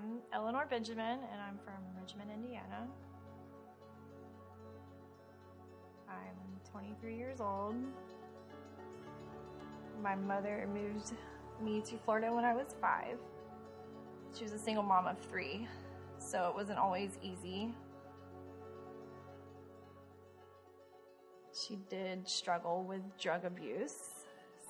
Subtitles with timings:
[0.00, 2.88] I'm Eleanor Benjamin, and I'm from Richmond, Indiana.
[6.08, 7.74] I'm 23 years old.
[10.02, 11.12] My mother moved
[11.62, 13.18] me to Florida when I was five.
[14.34, 15.68] She was a single mom of three,
[16.18, 17.74] so it wasn't always easy.
[21.52, 23.98] She did struggle with drug abuse,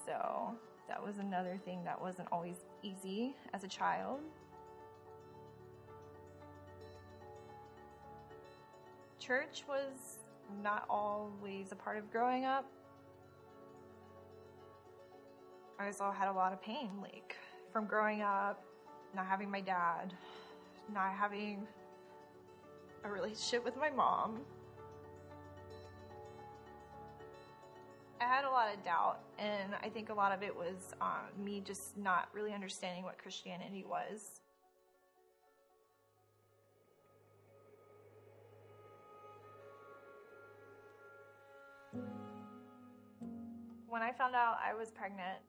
[0.04, 0.56] so
[0.88, 4.18] that was another thing that wasn't always easy as a child.
[9.30, 10.18] Church was
[10.60, 12.66] not always a part of growing up.
[15.78, 17.36] I also had a lot of pain, like
[17.72, 18.60] from growing up,
[19.14, 20.14] not having my dad,
[20.92, 21.64] not having
[23.04, 24.40] a relationship with my mom.
[28.20, 31.28] I had a lot of doubt, and I think a lot of it was um,
[31.38, 34.39] me just not really understanding what Christianity was.
[43.90, 45.42] When I found out I was pregnant,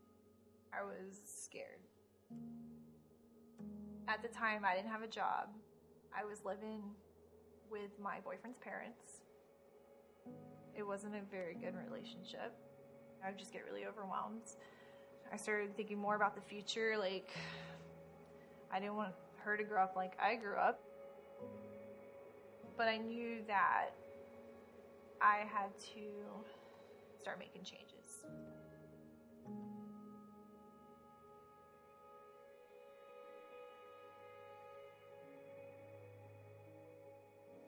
[0.74, 1.78] I was scared.
[4.08, 5.50] At the time, I didn't have a job.
[6.12, 6.82] I was living
[7.70, 9.22] with my boyfriend's parents.
[10.76, 12.52] It wasn't a very good relationship.
[13.24, 14.50] I would just get really overwhelmed.
[15.32, 16.96] I started thinking more about the future.
[16.98, 17.30] Like,
[18.74, 19.14] I didn't want
[19.46, 20.82] her to grow up like I grew up.
[22.76, 23.90] But I knew that
[25.22, 26.02] I had to
[27.20, 28.01] start making changes.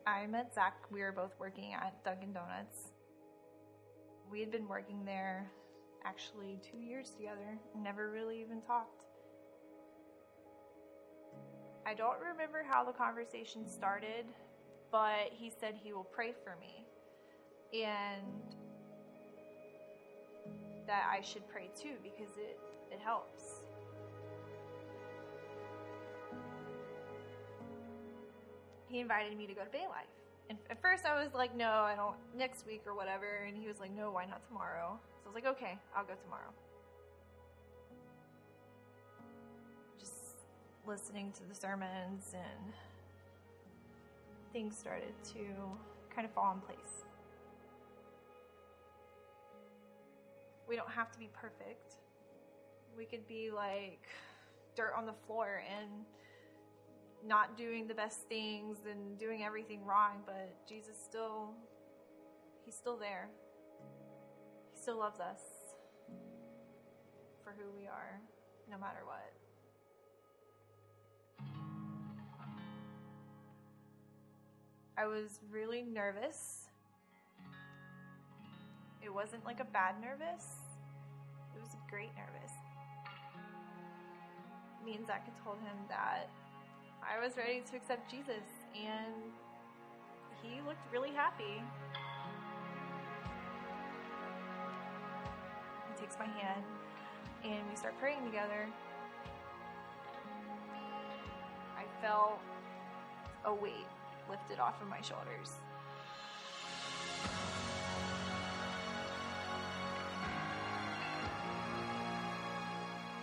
[0.05, 0.75] I met Zach.
[0.91, 2.91] We were both working at Dunkin' Donuts.
[4.29, 5.51] We had been working there
[6.05, 9.05] actually two years together, never really even talked.
[11.85, 14.25] I don't remember how the conversation started,
[14.91, 16.85] but he said he will pray for me
[17.73, 18.55] and
[20.87, 22.59] that I should pray too because it,
[22.91, 23.52] it helps.
[28.93, 30.05] He invited me to go to Bay Life.
[30.49, 33.45] And at first I was like, no, I don't, next week or whatever.
[33.47, 34.99] And he was like, no, why not tomorrow?
[35.17, 36.53] So I was like, okay, I'll go tomorrow.
[39.99, 40.13] Just
[40.85, 42.73] listening to the sermons and
[44.51, 45.39] things started to
[46.15, 47.05] kind of fall in place.
[50.69, 51.95] We don't have to be perfect.
[52.95, 54.07] We could be like
[54.75, 56.05] dirt on the floor and
[57.25, 61.53] not doing the best things and doing everything wrong, but Jesus still,
[62.65, 63.29] He's still there.
[64.73, 65.39] He still loves us
[67.43, 68.19] for who we are,
[68.69, 69.33] no matter what.
[74.97, 76.67] I was really nervous.
[79.01, 80.45] It wasn't like a bad nervous,
[81.55, 82.51] it was a great nervous.
[84.85, 86.29] Me and Zach had told him that
[87.03, 89.13] I was ready to accept Jesus, and
[90.41, 91.61] he looked really happy.
[95.89, 96.63] He takes my hand,
[97.43, 98.67] and we start praying together.
[101.77, 102.39] I felt
[103.45, 103.87] a weight
[104.29, 105.51] lifted off of my shoulders.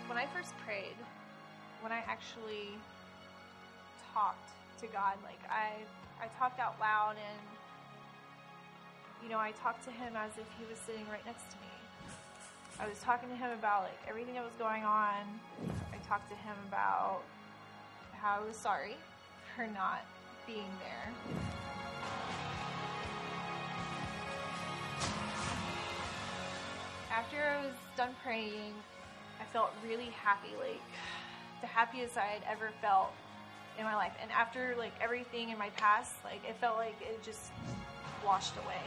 [0.07, 0.97] When I first prayed,
[1.81, 2.77] when I actually
[4.13, 4.51] talked
[4.81, 5.17] to God.
[5.23, 5.83] Like I,
[6.21, 7.41] I talked out loud, and
[9.23, 11.71] you know, I talked to Him as if He was sitting right next to me.
[12.79, 15.23] I was talking to Him about like everything that was going on.
[15.91, 17.21] I talked to Him about
[18.13, 18.95] how I was sorry
[19.55, 20.05] for not
[20.47, 21.13] being there.
[27.11, 28.73] After I was done praying,
[29.39, 30.81] I felt really happy, like
[31.61, 33.11] the happiest I had ever felt
[33.81, 34.13] in my life.
[34.21, 37.51] And after like everything in my past, like it felt like it just
[38.23, 38.81] washed away.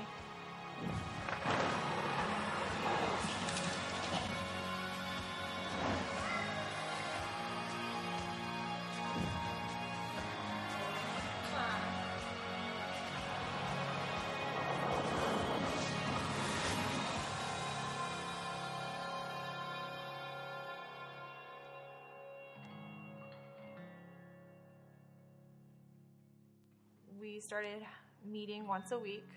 [27.21, 27.83] We started
[28.25, 29.29] meeting once a week.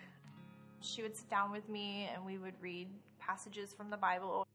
[0.82, 2.88] She would sit down with me and we would read
[3.20, 4.46] passages from the Bible.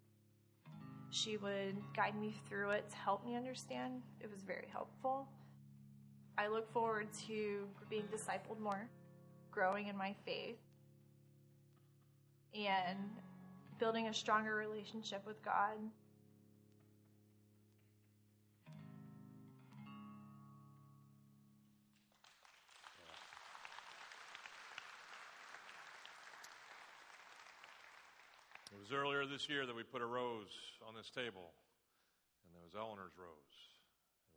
[1.11, 4.03] She would guide me through it to help me understand.
[4.21, 5.29] It was very helpful.
[6.39, 8.89] I look forward to being discipled more,
[9.51, 10.57] growing in my faith,
[12.55, 12.99] and
[13.79, 15.77] building a stronger relationship with God.
[28.95, 30.53] Earlier this year that we put a rose
[30.87, 31.53] on this table,
[32.45, 33.57] and that was Eleanor's rose.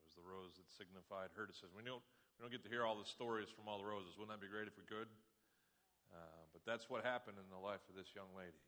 [0.02, 1.76] It was the rose that signified her decision.
[1.76, 2.04] We don't,
[2.36, 4.16] we don't get to hear all the stories from all the roses.
[4.20, 5.08] Wouldn't that be great if we could?
[6.12, 8.62] Uh, but that's what happened in the life of this young lady.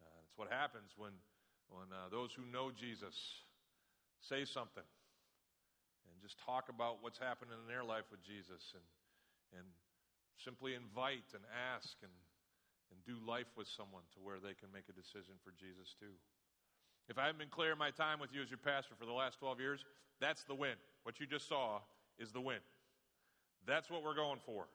[0.00, 1.14] Uh, it's what happens when,
[1.70, 3.14] when uh, those who know Jesus
[4.22, 4.86] say something
[6.08, 8.86] and just talk about what's happening in their life with Jesus and,
[9.60, 9.66] and
[10.40, 12.12] simply invite and ask and
[12.94, 16.14] and do life with someone to where they can make a decision for Jesus too.
[17.10, 19.12] If I haven't been clear in my time with you as your pastor for the
[19.12, 19.84] last 12 years,
[20.20, 20.78] that's the win.
[21.02, 21.80] What you just saw
[22.18, 22.62] is the win.
[23.66, 24.66] That's what we're going for.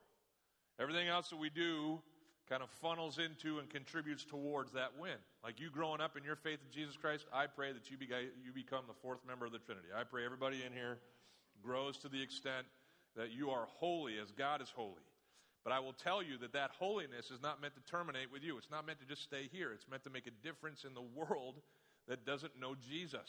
[0.78, 2.00] Everything else that we do
[2.48, 5.16] kind of funnels into and contributes towards that win.
[5.42, 8.06] Like you growing up in your faith in Jesus Christ, I pray that you, be,
[8.44, 9.88] you become the fourth member of the Trinity.
[9.96, 10.98] I pray everybody in here
[11.62, 12.66] grows to the extent
[13.16, 15.02] that you are holy as God is holy.
[15.62, 18.56] But I will tell you that that holiness is not meant to terminate with you.
[18.56, 19.72] It's not meant to just stay here.
[19.72, 21.60] It's meant to make a difference in the world
[22.08, 23.28] that doesn't know Jesus.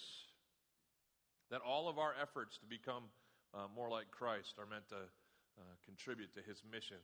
[1.49, 3.11] That all of our efforts to become
[3.53, 5.03] uh, more like Christ are meant to
[5.59, 7.03] uh, contribute to his mission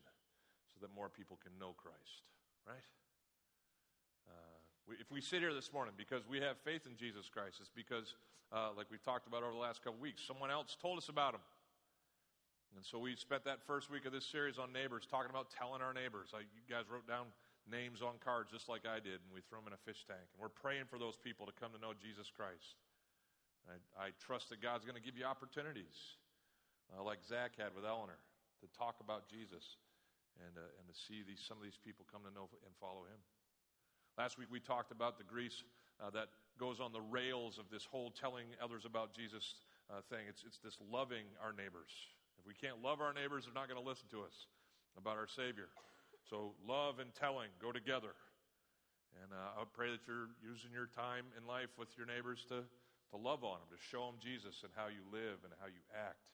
[0.74, 2.24] so that more people can know Christ,
[2.66, 2.88] right?
[4.30, 4.58] Uh,
[4.88, 7.72] we, if we sit here this morning because we have faith in Jesus Christ, it's
[7.76, 8.16] because,
[8.56, 11.36] uh, like we've talked about over the last couple weeks, someone else told us about
[11.36, 11.42] him.
[12.76, 15.82] And so we spent that first week of this series on neighbors, talking about telling
[15.82, 16.36] our neighbors.
[16.36, 17.32] I, you guys wrote down
[17.68, 20.24] names on cards just like I did, and we threw them in a fish tank.
[20.36, 22.80] And we're praying for those people to come to know Jesus Christ.
[23.68, 26.16] I, I, trust that God's going to give you opportunities,
[26.88, 28.16] uh, like Zach had with Eleanor,
[28.64, 29.76] to talk about Jesus
[30.40, 33.04] and, uh, and to see these, some of these people come to know and follow
[33.12, 33.20] Him.
[34.16, 35.68] Last week we talked about the grease
[36.00, 39.60] uh, that goes on the rails of this whole telling others about Jesus
[39.92, 40.26] uh, thing.
[40.32, 41.92] It's, it's this loving our neighbors.
[42.48, 44.48] We can't love our neighbors, they're not going to listen to us
[44.96, 45.68] about our Savior.
[46.32, 48.16] So love and telling go together.
[49.20, 52.64] And uh, I pray that you're using your time in life with your neighbors to,
[52.64, 55.84] to love on them, to show them Jesus and how you live and how you
[55.92, 56.32] act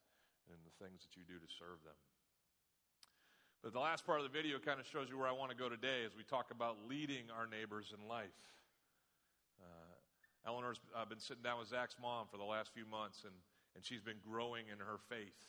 [0.51, 1.98] and the things that you do to serve them.
[3.63, 5.57] But the last part of the video kind of shows you where I want to
[5.57, 8.36] go today as we talk about leading our neighbors in life.
[9.56, 9.95] Uh,
[10.44, 13.31] Eleanor's uh, been sitting down with Zach's mom for the last few months, and,
[13.74, 15.39] and she's been growing in her faith.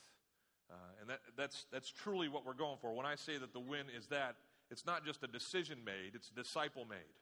[0.71, 2.93] Uh, and that, that's, that's truly what we're going for.
[2.93, 4.35] When I say that the win is that,
[4.71, 7.15] it's not just a decision made, it's disciple made.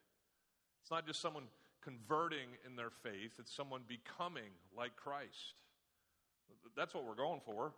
[0.81, 1.43] It's not just someone
[1.83, 5.55] converting in their faith, it's someone becoming like Christ.
[6.75, 7.73] That's what we're going for.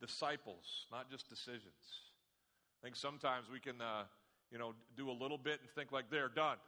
[0.00, 1.72] Disciples, not just decisions.
[2.80, 4.04] I think sometimes we can, uh,
[4.52, 6.58] you know, do a little bit and think like they're done.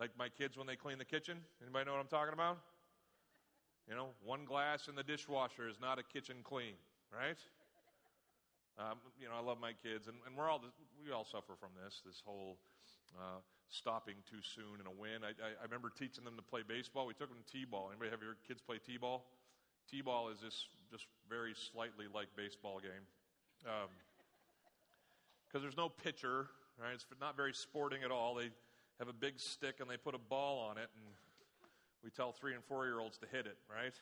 [0.00, 1.38] Like my kids when they clean the kitchen.
[1.60, 2.58] Anybody know what I'm talking about?
[3.88, 6.76] You know, one glass in the dishwasher is not a kitchen clean,
[7.08, 7.40] right?
[8.78, 10.60] Um, you know, I love my kids, and, and we're all
[11.02, 12.58] we all suffer from this this whole
[13.16, 13.40] uh,
[13.70, 15.24] stopping too soon in a win.
[15.24, 17.06] I, I, I, remember teaching them to play baseball.
[17.06, 17.88] We took them to t-ball.
[17.90, 19.24] Anybody have your kids play t-ball?
[19.90, 23.08] T-ball is just just very slightly like baseball game,
[23.64, 23.88] because
[25.56, 26.92] um, there's no pitcher, right?
[26.92, 28.34] It's not very sporting at all.
[28.34, 28.50] They
[28.98, 31.14] have a big stick and they put a ball on it and
[32.02, 33.94] we tell three and four year olds to hit it, right?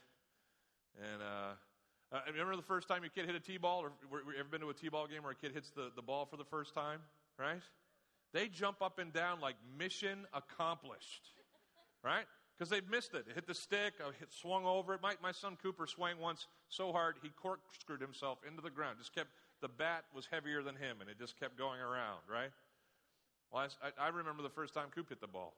[0.98, 4.48] And uh, uh, remember the first time your kid hit a T-ball, or were, ever
[4.48, 6.74] been to a T-ball game where a kid hits the, the ball for the first
[6.74, 7.00] time,
[7.38, 7.62] right?
[8.32, 11.30] They jump up and down like mission accomplished,
[12.02, 12.24] right?
[12.56, 13.26] Because they've missed it.
[13.28, 13.34] it.
[13.34, 15.02] Hit the stick, uh, hit, swung over it.
[15.02, 18.96] My, my son Cooper swung once so hard he corkscrewed himself into the ground.
[18.98, 19.28] Just kept
[19.60, 22.50] the bat was heavier than him, and it just kept going around, right?
[23.52, 25.54] Well, I, I remember the first time Coop hit the ball.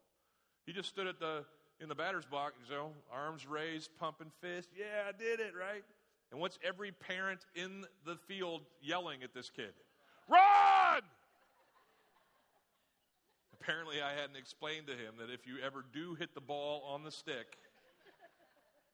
[0.66, 1.44] He just stood at the
[1.80, 4.70] in the batter's box, you know, arms raised, pumping fist.
[4.76, 5.84] Yeah, I did it, right?
[6.30, 9.72] And what's every parent in the field yelling at this kid?
[10.28, 11.02] Run!
[13.60, 17.02] Apparently, I hadn't explained to him that if you ever do hit the ball on
[17.02, 17.56] the stick,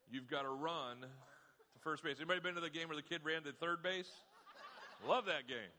[0.09, 2.17] you've got to run to first base.
[2.17, 4.09] Anybody been to the game where the kid ran to third base?
[5.07, 5.71] Love that game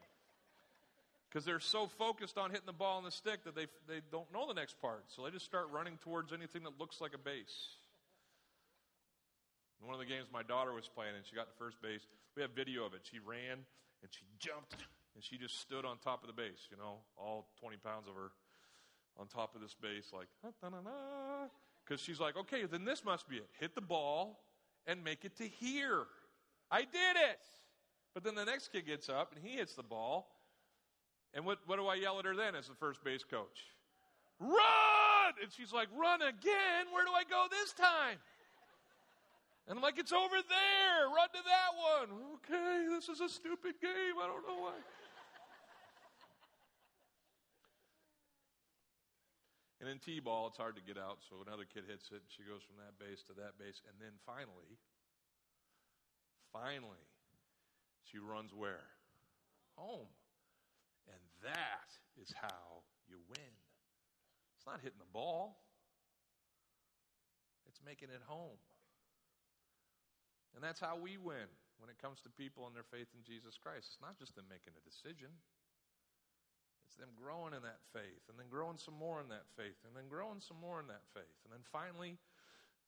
[1.36, 4.24] because they're so focused on hitting the ball on the stick that they, they don't
[4.32, 5.04] know the next part.
[5.08, 7.76] So they just start running towards anything that looks like a base.
[9.78, 12.00] In one of the games my daughter was playing, and she got to first base,
[12.36, 13.00] we have video of it.
[13.02, 13.68] She ran
[14.00, 14.76] and she jumped
[15.14, 18.14] and she just stood on top of the base, you know, all 20 pounds of
[18.14, 18.32] her
[19.20, 20.28] on top of this base, like,
[21.84, 23.48] because she's like, okay, then this must be it.
[23.60, 24.40] Hit the ball
[24.86, 26.04] and make it to here.
[26.70, 27.44] I did it.
[28.14, 30.32] But then the next kid gets up and he hits the ball.
[31.36, 33.68] And what, what do I yell at her then as the first base coach?
[34.40, 35.36] Run!
[35.36, 36.88] And she's like, Run again?
[36.90, 38.16] Where do I go this time?
[39.68, 41.12] And I'm like, It's over there.
[41.12, 42.40] Run to that one.
[42.40, 44.16] Okay, this is a stupid game.
[44.16, 44.80] I don't know why.
[49.78, 52.32] And in T ball, it's hard to get out, so another kid hits it, and
[52.32, 53.84] she goes from that base to that base.
[53.84, 54.80] And then finally,
[56.50, 57.04] finally,
[58.08, 58.88] she runs where?
[59.76, 60.08] Home.
[61.42, 61.88] That
[62.20, 63.54] is how you win.
[64.56, 65.60] It's not hitting the ball,
[67.68, 68.58] it's making it home.
[70.54, 73.60] And that's how we win when it comes to people and their faith in Jesus
[73.60, 73.92] Christ.
[73.92, 75.28] It's not just them making a decision,
[76.88, 79.92] it's them growing in that faith, and then growing some more in that faith, and
[79.92, 81.36] then growing some more in that faith.
[81.44, 82.16] And then finally,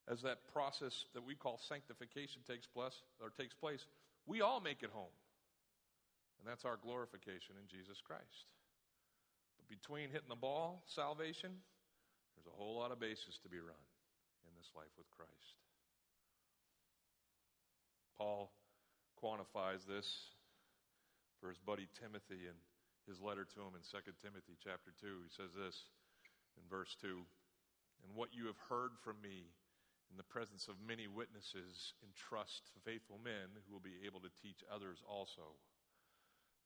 [0.09, 3.85] as that process that we call sanctification takes place, or takes place,
[4.25, 5.13] we all make it home.
[6.39, 8.47] And that's our glorification in Jesus Christ.
[9.59, 11.51] But between hitting the ball, salvation,
[12.35, 13.83] there's a whole lot of bases to be run
[14.47, 15.59] in this life with Christ.
[18.17, 18.51] Paul
[19.19, 20.07] quantifies this
[21.43, 22.55] for his buddy Timothy in
[23.07, 25.27] his letter to him in 2 Timothy chapter 2.
[25.27, 25.91] He says this
[26.59, 27.19] in verse 2
[28.03, 29.51] And what you have heard from me
[30.11, 34.65] in the presence of many witnesses, entrust faithful men who will be able to teach
[34.73, 35.57] others also.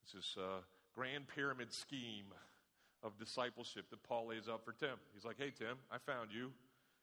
[0.02, 0.61] It's this uh,
[0.94, 2.35] grand pyramid scheme
[3.02, 4.97] of discipleship that Paul lays out for Tim.
[5.14, 6.52] He's like, hey, Tim, I found you.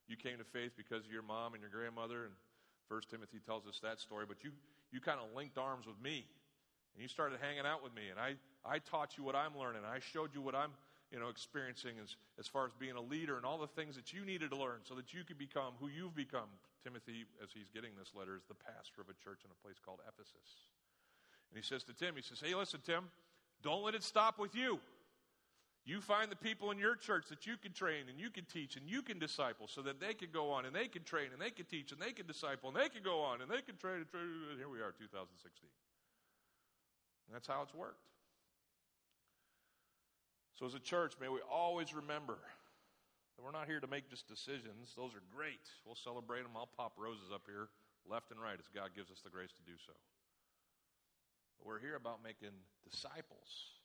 [0.08, 2.25] You came to faith because of your mom and your grandmother.
[2.25, 2.34] And
[2.88, 4.25] First Timothy tells us that story.
[4.27, 4.51] But you,
[4.91, 6.25] you kind of linked arms with me.
[6.96, 8.10] And you started hanging out with me.
[8.10, 9.82] And I, I taught you what I'm learning.
[9.86, 10.72] I showed you what I'm
[11.12, 14.13] you know, experiencing as, as far as being a leader and all the things that
[14.13, 16.50] you needed to learn so that you could become who you've become.
[16.84, 19.82] Timothy, as he's getting this letter, is the pastor of a church in a place
[19.84, 20.70] called Ephesus.
[21.51, 23.06] And he says to Tim, he says, Hey, listen, Tim,
[23.62, 24.79] don't let it stop with you.
[25.86, 28.75] You find the people in your church that you can train and you can teach
[28.75, 31.41] and you can disciple so that they can go on and they can train and
[31.41, 33.75] they can teach and they can disciple and they can go on and they can
[33.77, 34.24] train and train.
[34.51, 35.70] And here we are, 2016.
[37.27, 38.06] And that's how it's worked.
[40.60, 42.38] So, as a church, may we always remember
[43.38, 44.91] that we're not here to make just decisions.
[44.98, 45.63] Those are great.
[45.86, 46.51] We'll celebrate them.
[46.53, 47.70] I'll pop roses up here
[48.03, 49.94] left and right as God gives us the grace to do so.
[51.60, 52.56] But we're here about making
[52.88, 53.75] disciples,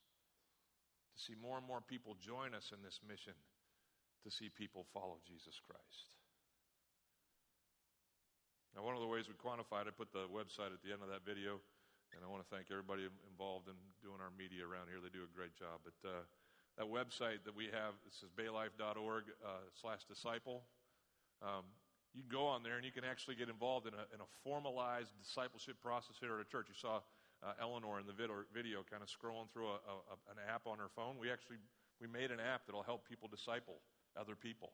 [1.10, 3.34] to see more and more people join us in this mission,
[4.22, 6.14] to see people follow Jesus Christ.
[8.74, 11.10] Now, one of the ways we quantified, I put the website at the end of
[11.10, 11.62] that video,
[12.14, 14.98] and I want to thank everybody involved in doing our media around here.
[15.02, 15.82] They do a great job.
[15.82, 16.22] But uh,
[16.78, 20.66] that website that we have, it says baylife.org uh, slash disciple.
[21.42, 21.66] Um,
[22.14, 24.28] you can go on there and you can actually get involved in a, in a
[24.42, 26.66] formalized discipleship process here at a church.
[26.70, 27.02] You saw
[27.44, 30.80] uh, Eleanor in the video, video kind of scrolling through a, a, an app on
[30.80, 31.20] her phone.
[31.20, 31.60] We actually
[32.00, 33.78] we made an app that'll help people disciple
[34.16, 34.72] other people.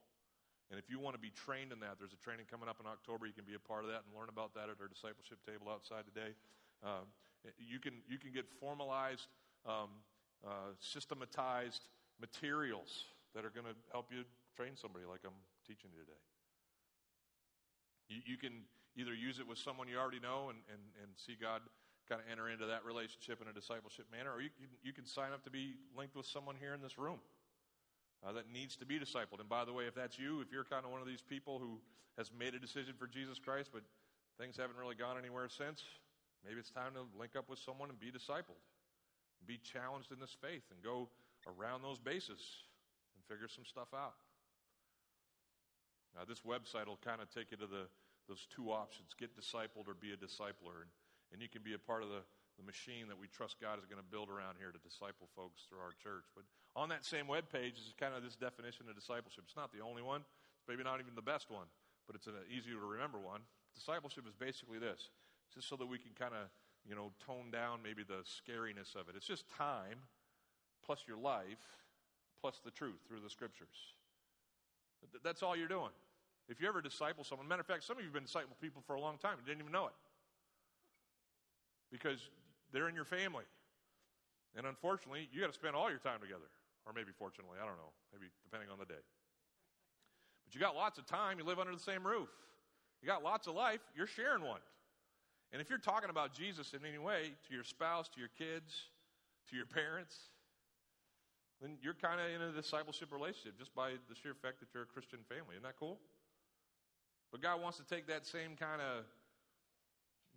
[0.70, 2.86] And if you want to be trained in that, there's a training coming up in
[2.86, 3.26] October.
[3.26, 5.66] You can be a part of that and learn about that at our discipleship table
[5.66, 6.30] outside today.
[6.86, 7.10] Um,
[7.58, 9.26] you can you can get formalized,
[9.66, 9.90] um,
[10.46, 11.82] uh, systematized
[12.20, 14.22] materials that are going to help you
[14.54, 15.36] train somebody like I'm
[15.66, 16.22] teaching you today.
[18.08, 18.64] You, you can
[18.96, 21.62] either use it with someone you already know and, and, and see God
[22.10, 25.06] kind of enter into that relationship in a discipleship manner, or you can, you can
[25.06, 27.22] sign up to be linked with someone here in this room
[28.26, 29.38] uh, that needs to be discipled.
[29.38, 31.62] And by the way, if that's you, if you're kind of one of these people
[31.62, 31.78] who
[32.18, 33.86] has made a decision for Jesus Christ, but
[34.42, 35.86] things haven't really gone anywhere since,
[36.42, 38.58] maybe it's time to link up with someone and be discipled,
[39.46, 41.08] be challenged in this faith, and go
[41.46, 42.42] around those bases
[43.14, 44.18] and figure some stuff out.
[46.18, 47.86] Now, this website will kind of take you to the,
[48.26, 50.82] those two options get discipled or be a discipler.
[50.82, 50.90] And
[51.32, 52.22] and you can be a part of the,
[52.58, 55.64] the machine that we trust God is going to build around here to disciple folks
[55.66, 56.26] through our church.
[56.34, 56.44] But
[56.75, 59.46] on that same web page is kind of this definition of discipleship.
[59.46, 60.26] It's not the only one,
[60.58, 61.70] it's maybe not even the best one,
[62.06, 63.40] but it's an easier to remember one.
[63.75, 65.08] Discipleship is basically this
[65.54, 66.50] just so that we can kind of,
[66.87, 69.14] you know, tone down maybe the scariness of it.
[69.16, 69.99] It's just time
[70.84, 71.62] plus your life
[72.40, 73.94] plus the truth through the scriptures.
[75.25, 75.94] That's all you're doing.
[76.49, 78.82] If you ever disciple someone, matter of fact, some of you have been discipling people
[78.87, 79.94] for a long time, you didn't even know it
[81.90, 82.30] because
[82.73, 83.44] they're in your family.
[84.56, 86.50] And unfortunately, you got to spend all your time together.
[86.87, 89.04] Or maybe fortunately, I don't know, maybe depending on the day.
[90.44, 92.28] But you got lots of time, you live under the same roof.
[93.02, 94.61] You got lots of life, you're sharing one.
[95.52, 98.73] And if you're talking about Jesus in any way to your spouse, to your kids,
[99.50, 100.16] to your parents,
[101.61, 104.85] then you're kind of in a discipleship relationship just by the sheer fact that you're
[104.85, 105.54] a Christian family.
[105.54, 105.99] Isn't that cool?
[107.30, 109.04] But God wants to take that same kind of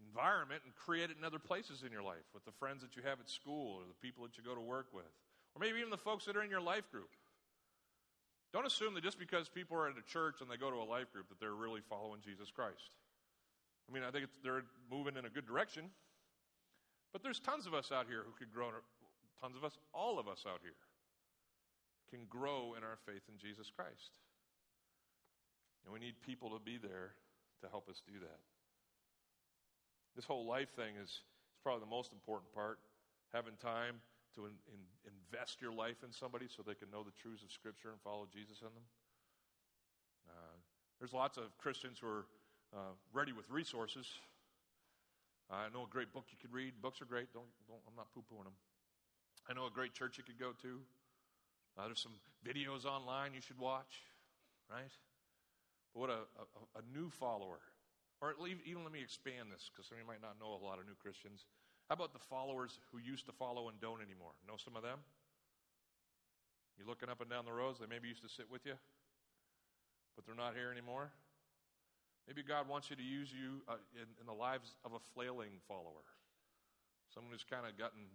[0.08, 3.04] environment and create it in other places in your life with the friends that you
[3.04, 5.12] have at school or the people that you go to work with,
[5.56, 7.10] or maybe even the folks that are in your life group.
[8.52, 10.86] Don't assume that just because people are at a church and they go to a
[10.86, 12.94] life group that they're really following Jesus Christ.
[13.90, 15.90] I mean, I think they're moving in a good direction,
[17.12, 18.70] but there's tons of us out here who could grow,
[19.42, 20.78] tons of us, all of us out here
[22.14, 24.22] can grow in our faith in Jesus Christ.
[25.84, 27.18] And we need people to be there
[27.62, 28.40] to help us do that.
[30.16, 32.80] This whole life thing is, is probably the most important part.
[33.34, 33.98] Having time
[34.36, 34.80] to in, in,
[35.10, 38.28] invest your life in somebody so they can know the truths of Scripture and follow
[38.32, 38.88] Jesus in them.
[40.30, 40.58] Uh,
[41.00, 42.26] there's lots of Christians who are
[42.74, 44.06] uh, ready with resources.
[45.50, 46.74] I know a great book you could read.
[46.82, 47.34] Books are great.
[47.34, 48.58] Don't, don't I'm not poo-pooing them.
[49.50, 50.80] I know a great church you could go to.
[51.78, 52.16] Uh, there's some
[52.46, 54.02] videos online you should watch,
[54.70, 54.94] right?
[55.94, 57.60] But what a, a, a new follower,
[58.22, 60.80] or even let me expand this because some of you might not know a lot
[60.80, 61.46] of new Christians.
[61.90, 64.32] How about the followers who used to follow and don't anymore?
[64.48, 65.00] Know some of them?
[66.78, 68.74] You're looking up and down the roads, they maybe used to sit with you,
[70.16, 71.12] but they're not here anymore.
[72.26, 75.60] Maybe God wants you to use you uh, in, in, the lives of a flailing
[75.68, 76.08] follower,
[77.14, 78.08] someone who's kind of gotten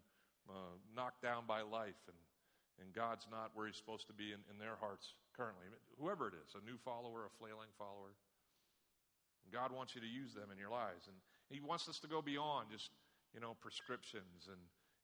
[0.48, 2.16] uh, knocked down by life and
[2.78, 5.66] and God's not where He's supposed to be in, in their hearts currently.
[5.98, 8.14] Whoever it is, a new follower, a flailing follower.
[9.52, 11.08] God wants you to use them in your lives.
[11.08, 11.16] And
[11.50, 12.90] He wants us to go beyond just,
[13.34, 14.62] you know, prescriptions and,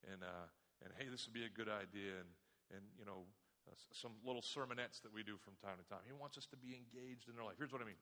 [0.08, 0.46] and, uh,
[0.84, 2.30] and hey, this would be a good idea and,
[2.72, 3.24] and you know,
[3.64, 6.04] uh, some little sermonettes that we do from time to time.
[6.04, 7.56] He wants us to be engaged in their life.
[7.56, 8.00] Here's what I mean.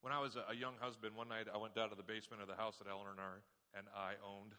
[0.00, 2.40] When I was a, a young husband, one night I went down to the basement
[2.40, 3.44] of the house that Eleanor
[3.76, 4.56] and I owned,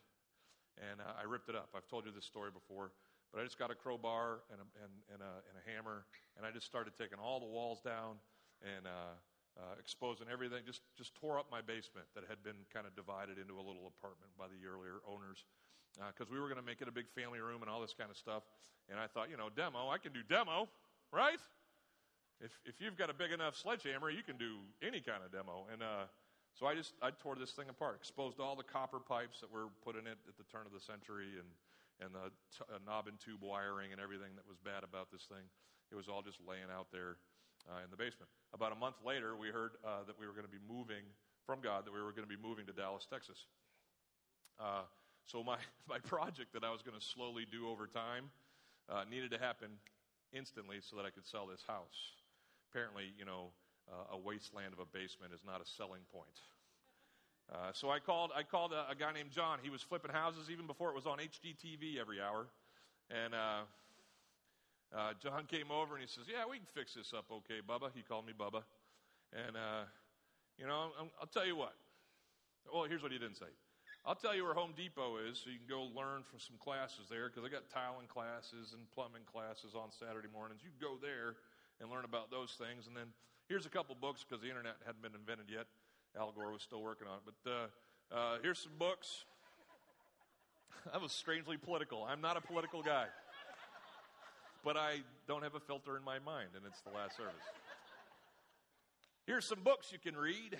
[0.77, 1.73] and uh, I ripped it up.
[1.73, 2.93] I've told you this story before.
[3.33, 6.03] But I just got a crowbar and a, and, and, a, and a hammer,
[6.35, 8.19] and I just started taking all the walls down
[8.61, 9.15] and uh,
[9.61, 10.65] uh, exposing everything.
[10.65, 13.85] Just, just tore up my basement that had been kind of divided into a little
[13.85, 15.45] apartment by the earlier owners
[15.93, 17.93] because uh, we were going to make it a big family room and all this
[17.93, 18.41] kind of stuff.
[18.89, 20.65] And I thought, you know, demo, I can do demo,
[21.13, 21.39] right?
[22.41, 25.69] If, if you've got a big enough sledgehammer, you can do any kind of demo.
[25.69, 26.09] And uh,
[26.57, 29.69] so I just I tore this thing apart, exposed all the copper pipes that were
[29.85, 31.47] put in it at the turn of the century, and
[32.01, 35.29] and the t- uh, knob and tube wiring and everything that was bad about this
[35.29, 35.45] thing.
[35.93, 37.21] It was all just laying out there
[37.69, 38.29] uh, in the basement.
[38.53, 41.03] About a month later, we heard uh, that we were going to be moving
[41.45, 43.45] from God, that we were going to be moving to Dallas, Texas.
[44.59, 44.83] Uh,
[45.25, 45.57] so my,
[45.89, 48.29] my project that I was going to slowly do over time
[48.89, 49.69] uh, needed to happen
[50.33, 52.15] instantly so that I could sell this house.
[52.71, 53.51] Apparently, you know,
[53.89, 56.39] uh, a wasteland of a basement is not a selling point.
[57.51, 59.59] Uh, so I called, I called a, a, guy named John.
[59.61, 62.47] He was flipping houses even before it was on HGTV every hour.
[63.09, 63.33] And
[64.91, 67.91] uh, John came over and he says, Yeah, we can fix this up okay, Bubba.
[67.95, 68.63] He called me Bubba.
[69.31, 69.87] And, uh,
[70.59, 71.73] you know, i will tell you what.
[72.67, 73.49] Well, here's what he didn't say.
[74.03, 77.05] I'll tell you where Home Depot is so you can go learn from some classes
[77.07, 80.65] there because I got tiling classes and plumbing classes on Saturday mornings.
[80.65, 81.37] You go there
[81.79, 82.89] and learn about those things.
[82.89, 83.13] And then
[83.47, 85.69] here's a couple books because the internet hadn't been invented yet.
[86.17, 87.25] Al Gore was still working on it.
[87.29, 87.65] But uh,
[88.11, 89.23] uh, here's some books.
[90.91, 92.03] that was strangely political.
[92.03, 93.05] I'm not a political guy.
[94.63, 97.33] But I don't have a filter in my mind, and it's the last service.
[99.25, 100.57] Here's some books you can read.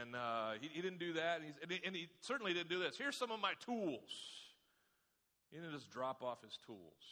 [0.00, 1.40] And uh, he, he, didn't do that.
[1.44, 2.96] And, and, he, and he certainly didn't do this.
[2.96, 4.08] Here's some of my tools.
[5.50, 7.04] He didn't just drop off his tools.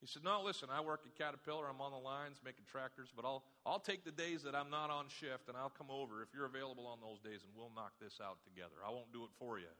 [0.00, 1.66] He said, No, listen, I work at Caterpillar.
[1.68, 4.90] I'm on the lines making tractors, but I'll, I'll take the days that I'm not
[4.90, 7.92] on shift and I'll come over if you're available on those days and we'll knock
[8.00, 8.84] this out together.
[8.86, 9.72] I won't do it for you,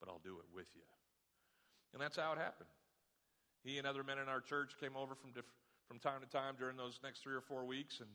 [0.00, 0.82] but I'll do it with you.
[1.92, 2.72] And that's how it happened.
[3.64, 5.54] He and other men in our church came over from, diff-
[5.86, 8.08] from time to time during those next three or four weeks and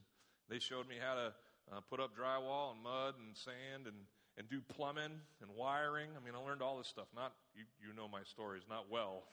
[0.49, 1.33] they showed me how to
[1.71, 3.95] uh, put up drywall and mud and sand and,
[4.37, 6.09] and do plumbing and wiring.
[6.15, 7.07] I mean, I learned all this stuff.
[7.15, 9.23] Not, you, you know my stories, not well.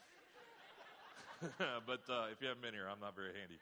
[1.86, 3.58] but uh, if you haven't been here, I'm not very handy.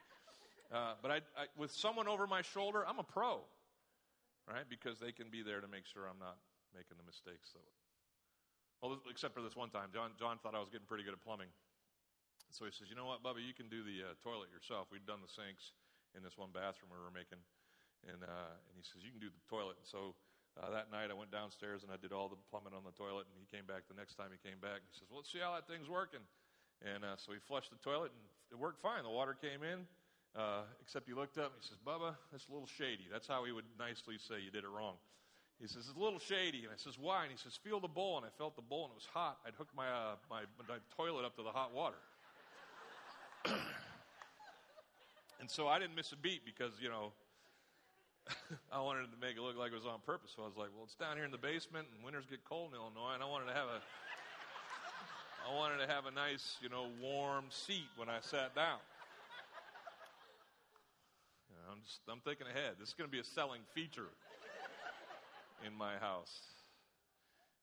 [0.71, 3.41] Uh, but I, I, with someone over my shoulder, I'm a pro,
[4.45, 4.67] right?
[4.69, 6.37] Because they can be there to make sure I'm not
[6.75, 7.49] making the mistakes.
[7.57, 7.65] That,
[8.81, 11.23] well, except for this one time, John, John thought I was getting pretty good at
[11.23, 11.49] plumbing.
[12.49, 13.41] So he says, "You know what, Bubba?
[13.41, 14.89] You can do the uh, toilet yourself.
[14.89, 15.73] We'd done the sinks
[16.17, 17.39] in this one bathroom we were making,
[18.09, 20.17] and uh, and he says you can do the toilet." And so
[20.57, 23.29] uh, that night I went downstairs and I did all the plumbing on the toilet.
[23.29, 24.81] And he came back the next time he came back.
[24.81, 26.25] He says, "Well, let's see how that thing's working."
[26.85, 29.03] And uh, so he flushed the toilet and it worked fine.
[29.03, 29.83] The water came in,
[30.35, 33.07] uh, except he looked up and he says, Bubba, that's a little shady.
[33.11, 34.95] That's how he would nicely say you did it wrong.
[35.59, 36.63] He says, it's a little shady.
[36.63, 37.27] And I says, why?
[37.27, 38.15] And he says, feel the bowl.
[38.15, 39.43] And I felt the bowl and it was hot.
[39.43, 41.99] I'd hooked my, uh, my, my toilet up to the hot water.
[45.39, 47.13] and so I didn't miss a beat because, you know,
[48.71, 50.31] I wanted to make it look like it was on purpose.
[50.35, 52.71] So I was like, well, it's down here in the basement, and winters get cold
[52.71, 53.79] in Illinois, and I wanted to have a,
[55.49, 58.79] I wanted to have a nice, you know, warm seat when I sat down.
[61.49, 62.75] You know, I'm just, I'm thinking ahead.
[62.79, 64.11] This is going to be a selling feature
[65.65, 66.39] in my house.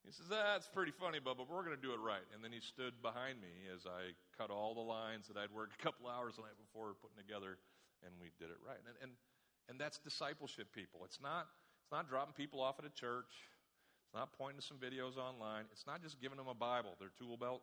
[0.04, 2.24] He says, That's pretty funny, Bubba, but we're going to do it right.
[2.34, 5.80] And then he stood behind me as I cut all the lines that I'd worked
[5.80, 7.58] a couple hours the night before putting together,
[8.04, 8.78] and we did it right.
[8.86, 9.12] And, and,
[9.68, 11.00] and that's discipleship, people.
[11.04, 11.48] It's not,
[11.82, 13.32] it's not dropping people off at a church,
[14.06, 17.12] it's not pointing to some videos online, it's not just giving them a Bible, their
[17.18, 17.62] tool belt.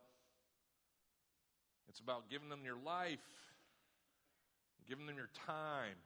[1.89, 3.19] It's about giving them your life,
[4.87, 5.99] giving them your time,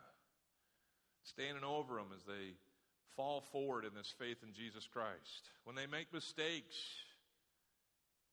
[1.23, 2.57] standing over them as they
[3.15, 5.49] fall forward in this faith in Jesus Christ.
[5.65, 6.75] When they make mistakes,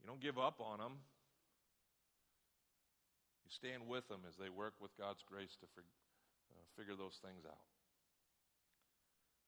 [0.01, 0.93] you don't give up on them.
[3.45, 5.95] You stand with them as they work with God's grace to fig-
[6.53, 7.69] uh, figure those things out.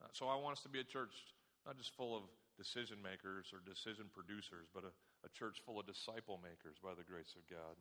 [0.04, 1.16] Uh, so I want us to be a church
[1.64, 4.92] not just full of decision makers or decision producers, but a,
[5.26, 7.74] a church full of disciple makers by the grace of God.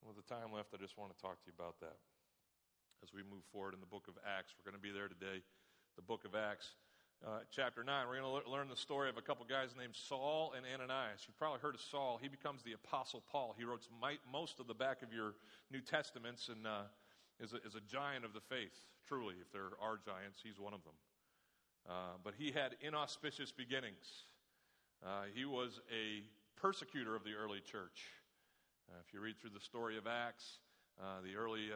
[0.00, 1.98] And with the time left, I just want to talk to you about that
[3.02, 4.52] as we move forward in the book of Acts.
[4.56, 5.40] We're going to be there today
[5.96, 6.76] the book of Acts.
[7.20, 10.54] Uh, chapter 9, we're going to learn the story of a couple guys named Saul
[10.56, 11.20] and Ananias.
[11.28, 12.18] You've probably heard of Saul.
[12.20, 13.54] He becomes the Apostle Paul.
[13.58, 13.82] He wrote
[14.32, 15.34] most of the back of your
[15.70, 16.88] New Testaments and uh,
[17.38, 18.72] is, a, is a giant of the faith,
[19.06, 19.34] truly.
[19.38, 20.94] If there are giants, he's one of them.
[21.86, 21.92] Uh,
[22.24, 24.24] but he had inauspicious beginnings.
[25.04, 26.24] Uh, he was a
[26.58, 28.00] persecutor of the early church.
[28.88, 30.56] Uh, if you read through the story of Acts,
[30.98, 31.68] uh, the early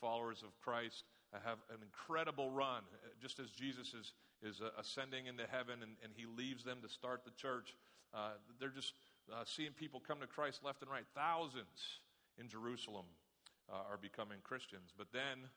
[0.00, 1.04] followers of Christ
[1.44, 2.80] have an incredible run,
[3.20, 6.88] just as Jesus is, is uh, ascending into heaven and, and he leaves them to
[6.88, 7.74] start the church.
[8.12, 8.92] Uh, they're just
[9.32, 11.06] uh, seeing people come to Christ left and right.
[11.14, 12.00] Thousands
[12.38, 13.06] in Jerusalem
[13.70, 14.92] uh, are becoming Christians.
[14.96, 15.48] But then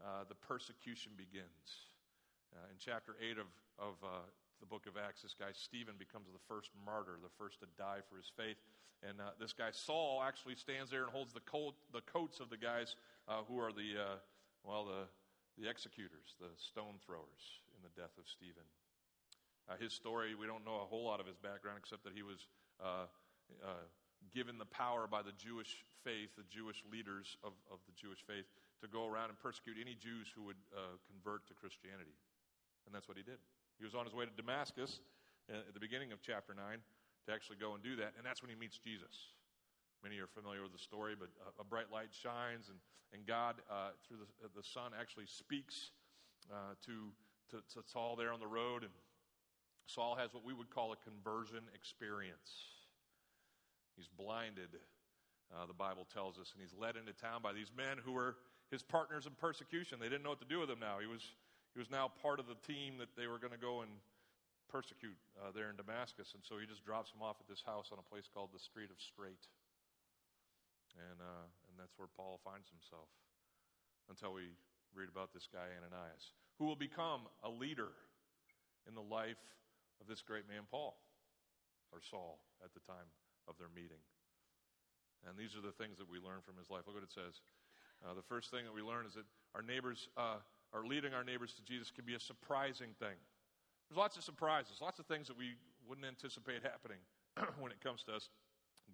[0.00, 1.90] uh, the persecution begins.
[2.70, 3.94] in chapter 8 of, of
[4.60, 8.00] the book of Acts, this guy Stephen becomes the first martyr, the first to die
[8.08, 8.56] for his faith.
[9.02, 12.56] And this guy Saul actually stands there and holds the, coat, the coats of the
[12.56, 12.96] guys
[13.48, 14.20] who are the,
[14.64, 15.08] well, the,
[15.60, 18.68] the executors, the stone throwers in the death of Stephen.
[19.64, 22.20] Uh, his story, we don't know a whole lot of his background except that he
[22.20, 22.44] was
[22.76, 23.08] uh,
[23.64, 23.88] uh,
[24.28, 28.44] given the power by the Jewish faith, the Jewish leaders of, of the Jewish faith,
[28.84, 32.12] to go around and persecute any Jews who would uh, convert to Christianity.
[32.84, 33.40] And that's what he did.
[33.80, 35.00] He was on his way to Damascus
[35.48, 38.44] uh, at the beginning of chapter 9 to actually go and do that, and that's
[38.44, 39.32] when he meets Jesus.
[40.04, 41.28] Many are familiar with the story, but
[41.60, 42.80] a, bright light shines, and,
[43.12, 45.92] and God, uh, through the, the Son, actually speaks
[46.48, 47.12] uh, to,
[47.50, 48.82] to, to Saul there on the road.
[48.82, 48.92] And
[49.86, 52.50] Saul has what we would call a conversion experience.
[53.96, 54.70] He's blinded,
[55.50, 58.38] uh, the Bible tells us, and he's led into town by these men who were
[58.70, 59.98] his partners in persecution.
[59.98, 61.02] They didn't know what to do with him now.
[61.02, 61.26] He was,
[61.74, 63.90] he was now part of the team that they were going to go and
[64.70, 66.38] persecute uh, there in Damascus.
[66.38, 68.62] And so he just drops him off at this house on a place called the
[68.62, 69.50] Street of Straight.
[70.94, 73.10] And, uh, and that's where Paul finds himself
[74.06, 74.54] until we
[74.94, 77.96] read about this guy, Ananias, who will become a leader
[78.84, 79.40] in the life
[79.96, 81.00] of this great man, Paul,
[81.88, 83.08] or Saul, at the time
[83.48, 84.04] of their meeting.
[85.24, 86.84] And these are the things that we learn from his life.
[86.84, 87.40] Look what it says.
[88.04, 89.24] Uh, the first thing that we learn is that
[89.56, 90.44] our neighbors, uh,
[90.76, 93.16] are leading our neighbors to Jesus can be a surprising thing.
[93.88, 95.56] There's lots of surprises, lots of things that we
[95.88, 97.00] wouldn't anticipate happening
[97.58, 98.28] when it comes to us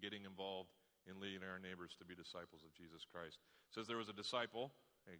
[0.01, 0.71] getting involved
[1.05, 3.43] in leading our neighbors to be disciples of Jesus Christ.
[3.69, 4.71] It says there was a disciple,
[5.05, 5.19] hey,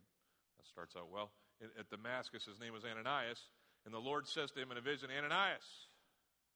[0.58, 2.46] that starts out well, at Damascus.
[2.46, 3.50] His name was Ananias,
[3.86, 5.66] and the Lord says to him in a vision, Ananias,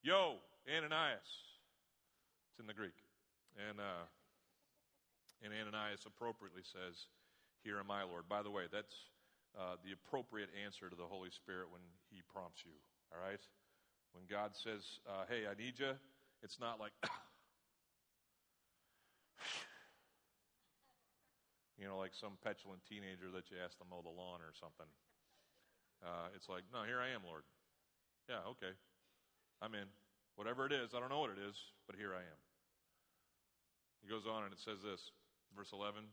[0.03, 1.29] yo, Ananias.
[2.51, 2.97] It's in the Greek.
[3.55, 4.05] And, uh,
[5.43, 7.07] and Ananias appropriately says,
[7.63, 8.27] Here am I, Lord.
[8.27, 8.93] By the way, that's
[9.57, 12.75] uh, the appropriate answer to the Holy Spirit when He prompts you,
[13.11, 13.41] all right?
[14.13, 15.95] When God says, uh, Hey, I need you,
[16.43, 16.91] it's not like,
[21.81, 24.85] you know, like some petulant teenager that you ask to mow the lawn or something.
[26.05, 27.41] Uh, it's like, no, here I am, Lord.
[28.29, 28.77] Yeah, okay.
[29.65, 29.89] I'm in.
[30.37, 31.57] Whatever it is, I don't know what it is,
[31.89, 32.39] but here I am.
[34.05, 35.09] He goes on and it says this,
[35.57, 36.05] verse 11.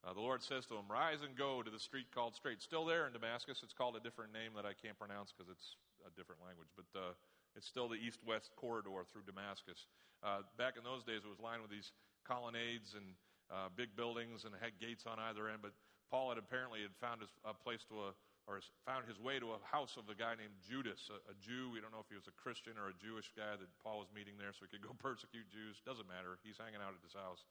[0.00, 2.64] Uh, the Lord says to him, Rise and go to the street called Straight.
[2.64, 3.60] Still there in Damascus.
[3.60, 6.88] It's called a different name that I can't pronounce because it's a different language, but
[6.96, 7.12] uh,
[7.52, 9.84] it's still the east west corridor through Damascus.
[10.24, 11.92] Uh, back in those days, it was lined with these
[12.24, 13.12] colonnades and
[13.50, 15.60] uh, big buildings and had gates on either end.
[15.60, 15.74] But
[16.10, 18.10] Paul had apparently had found his, a place to a,
[18.46, 21.70] or found his way to a house of a guy named Judas, a, a, Jew.
[21.70, 24.10] We don't know if he was a Christian or a Jewish guy that Paul was
[24.10, 25.78] meeting there, so he could go persecute Jews.
[25.86, 26.38] Doesn't matter.
[26.42, 27.46] He's hanging out at his house.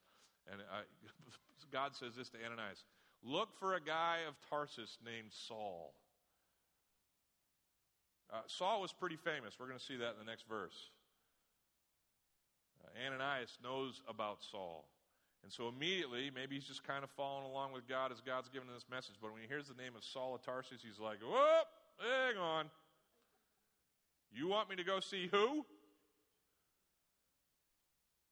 [0.51, 0.83] And I,
[1.71, 2.83] God says this to Ananias
[3.23, 5.93] Look for a guy of Tarsus named Saul.
[8.31, 9.57] Uh, Saul was pretty famous.
[9.59, 10.91] We're going to see that in the next verse.
[12.83, 14.85] Uh, Ananias knows about Saul.
[15.43, 18.67] And so immediately, maybe he's just kind of following along with God as God's giving
[18.67, 19.15] him this message.
[19.21, 22.65] But when he hears the name of Saul of Tarsus, he's like, whoop, hang on.
[24.31, 25.65] You want me to go see who?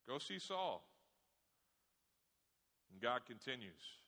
[0.08, 0.84] Go see Saul.
[2.92, 4.04] And God continues,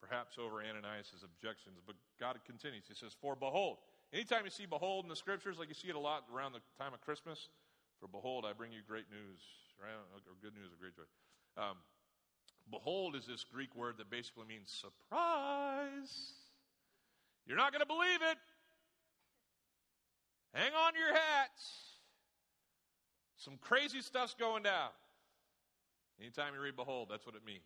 [0.00, 2.84] perhaps over Ananias' objections, but God continues.
[2.88, 3.78] He says, For behold,
[4.12, 6.60] anytime you see behold in the scriptures, like you see it a lot around the
[6.78, 7.48] time of Christmas,
[8.00, 9.40] for behold, I bring you great news?
[9.82, 11.06] Or good news or great joy.
[11.58, 11.78] Um,
[12.70, 16.32] behold is this Greek word that basically means surprise.
[17.46, 18.38] You're not going to believe it.
[20.54, 21.98] Hang on your hats.
[23.36, 24.90] Some crazy stuff's going down.
[26.20, 27.62] Anytime you read behold, that's what it means.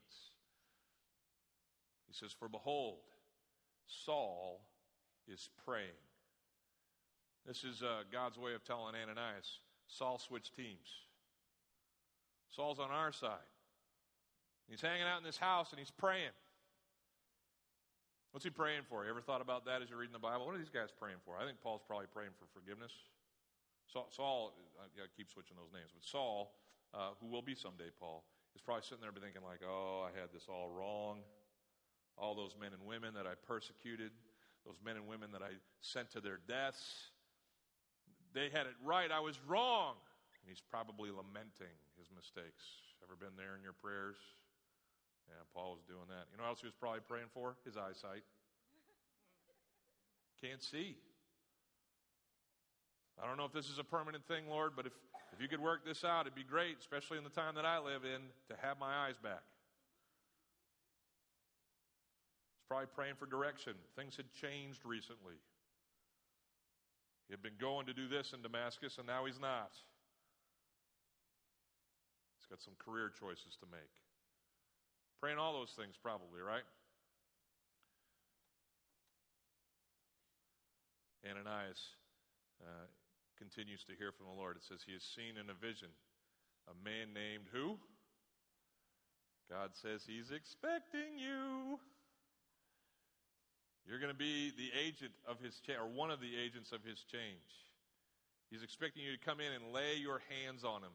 [2.06, 3.00] He says, For behold,
[3.86, 4.60] Saul
[5.28, 5.90] is praying.
[7.46, 10.88] This is uh, God's way of telling Ananias Saul switched teams.
[12.50, 13.38] Saul's on our side.
[14.68, 16.34] He's hanging out in this house and he's praying.
[18.32, 19.04] What's he praying for?
[19.04, 20.44] You ever thought about that as you're reading the Bible?
[20.44, 21.38] What are these guys praying for?
[21.40, 22.92] I think Paul's probably praying for forgiveness.
[23.86, 26.52] Saul, Saul I keep switching those names, but Saul,
[26.92, 28.24] uh, who will be someday Paul,
[28.54, 31.22] is probably sitting there thinking like, "Oh, I had this all wrong.
[32.18, 34.12] All those men and women that I persecuted,
[34.64, 37.12] those men and women that I sent to their deaths,
[38.32, 39.10] they had it right.
[39.10, 39.96] I was wrong."
[40.42, 42.64] And he's probably lamenting his mistakes.
[43.02, 44.16] Ever been there in your prayers?
[45.28, 46.26] Yeah, Paul was doing that.
[46.30, 47.56] You know what else he was probably praying for?
[47.64, 48.22] His eyesight.
[50.40, 50.96] Can't see.
[53.22, 54.92] I don't know if this is a permanent thing, Lord, but if,
[55.32, 57.78] if you could work this out, it'd be great, especially in the time that I
[57.78, 59.42] live in, to have my eyes back.
[62.60, 63.72] He's probably praying for direction.
[63.96, 65.40] Things had changed recently.
[67.28, 69.72] He had been going to do this in Damascus, and now he's not.
[72.36, 73.90] He's got some career choices to make.
[75.20, 76.64] Praying all those things, probably, right?
[81.24, 81.80] Ananias
[82.62, 82.86] uh,
[83.38, 84.56] continues to hear from the Lord.
[84.56, 85.88] It says, He has seen in a vision
[86.70, 87.78] a man named who?
[89.50, 91.78] God says, He's expecting you.
[93.86, 96.82] You're going to be the agent of His change, or one of the agents of
[96.82, 97.50] His change.
[98.50, 100.94] He's expecting you to come in and lay your hands on Him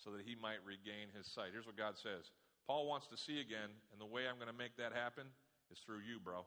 [0.00, 1.52] so that He might regain His sight.
[1.52, 2.32] Here's what God says
[2.68, 5.24] Paul wants to see again, and the way I'm going to make that happen
[5.72, 6.44] is through you, bro.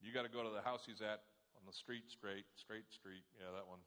[0.00, 3.20] You got to go to the house he's at on the street, straight, straight street.
[3.36, 3.84] Yeah, that one.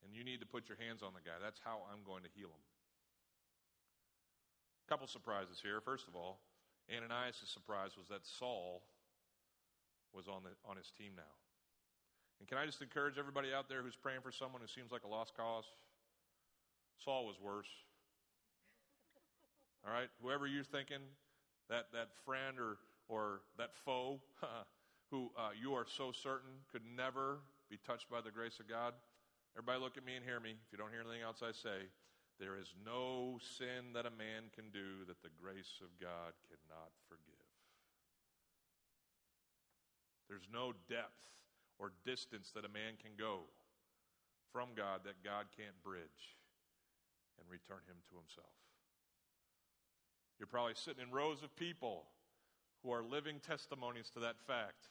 [0.00, 1.36] And you need to put your hands on the guy.
[1.36, 2.64] That's how I'm going to heal him.
[4.80, 5.84] A couple surprises here.
[5.84, 6.40] First of all,
[6.88, 8.80] Ananias' surprise was that Saul
[10.16, 11.36] was on, the, on his team now.
[12.40, 15.04] And can I just encourage everybody out there who's praying for someone who seems like
[15.04, 15.68] a lost cause?
[17.04, 17.68] Saul was worse.
[19.86, 20.08] All right?
[20.22, 21.00] Whoever you're thinking,
[21.68, 22.76] that, that friend or,
[23.08, 24.20] or that foe
[25.10, 27.38] who uh, you are so certain could never
[27.70, 28.94] be touched by the grace of God,
[29.56, 30.50] everybody look at me and hear me.
[30.50, 31.88] If you don't hear anything else I say,
[32.38, 36.88] there is no sin that a man can do that the grace of God cannot
[37.04, 37.30] forgive.
[40.28, 41.28] There's no depth
[41.76, 43.50] or distance that a man can go
[44.52, 46.38] from God that God can't bridge
[47.38, 48.54] and return him to himself.
[50.40, 52.08] You're probably sitting in rows of people
[52.82, 54.88] who are living testimonies to that fact.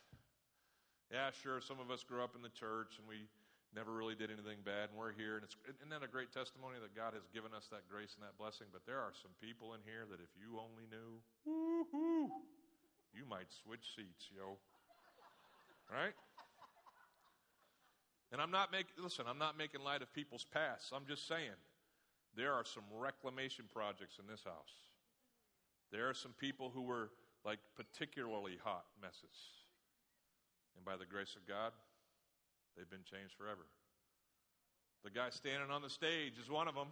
[1.09, 3.25] Yeah, sure, some of us grew up in the church and we
[3.73, 5.41] never really did anything bad, and we're here.
[5.41, 8.21] And it's, isn't that a great testimony that God has given us that grace and
[8.21, 8.69] that blessing?
[8.69, 12.29] But there are some people in here that if you only knew, woo-hoo,
[13.13, 14.57] you might switch seats, yo.
[15.89, 16.13] Right?
[18.31, 20.93] And I'm not making, listen, I'm not making light of people's past.
[20.93, 21.57] I'm just saying
[22.37, 24.88] there are some reclamation projects in this house.
[25.91, 27.09] There are some people who were
[27.45, 29.65] like particularly hot messes.
[30.75, 31.71] And by the grace of God,
[32.77, 33.65] they've been changed forever.
[35.03, 36.87] The guy standing on the stage is one of them.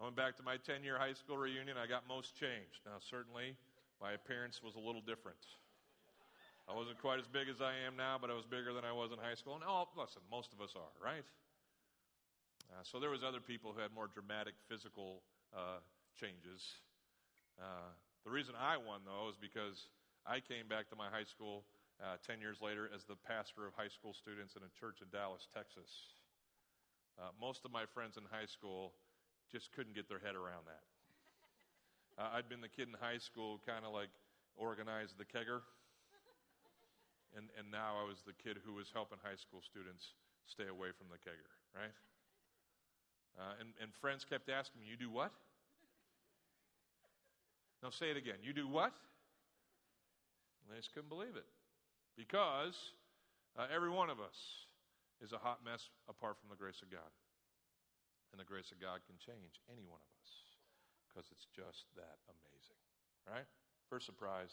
[0.00, 1.76] I went back to my 10 year high school reunion.
[1.76, 2.86] I got most changed.
[2.86, 3.56] Now, certainly,
[4.00, 5.42] my appearance was a little different.
[6.68, 8.92] I wasn't quite as big as I am now, but I was bigger than I
[8.92, 9.54] was in high school.
[9.54, 11.24] And oh, listen, most of us are, right?
[12.70, 15.22] Uh, so there was other people who had more dramatic physical
[15.56, 15.80] uh,
[16.20, 16.60] changes.
[17.58, 17.90] Uh,
[18.22, 19.90] the reason I won, though, is because
[20.22, 21.66] I came back to my high school
[21.98, 25.10] uh, 10 years later as the pastor of high school students in a church in
[25.10, 26.14] Dallas, Texas.
[27.18, 28.94] Uh, most of my friends in high school
[29.50, 30.86] just couldn't get their head around that.
[32.14, 34.10] Uh, I'd been the kid in high school, kind of like
[34.54, 35.66] organized the kegger.
[37.36, 40.14] And, and now I was the kid who was helping high school students
[40.46, 41.94] stay away from the kegger, right?
[43.38, 45.34] Uh, and, and friends kept asking me, You do what?
[47.82, 48.42] Now say it again.
[48.42, 48.92] You do what?
[50.68, 51.48] They just couldn't believe it.
[52.16, 52.76] Because
[53.56, 54.66] uh, every one of us
[55.24, 57.08] is a hot mess apart from the grace of God.
[58.32, 60.30] And the grace of God can change any one of us
[61.08, 62.82] because it's just that amazing,
[63.24, 63.48] right?
[63.88, 64.52] First surprise,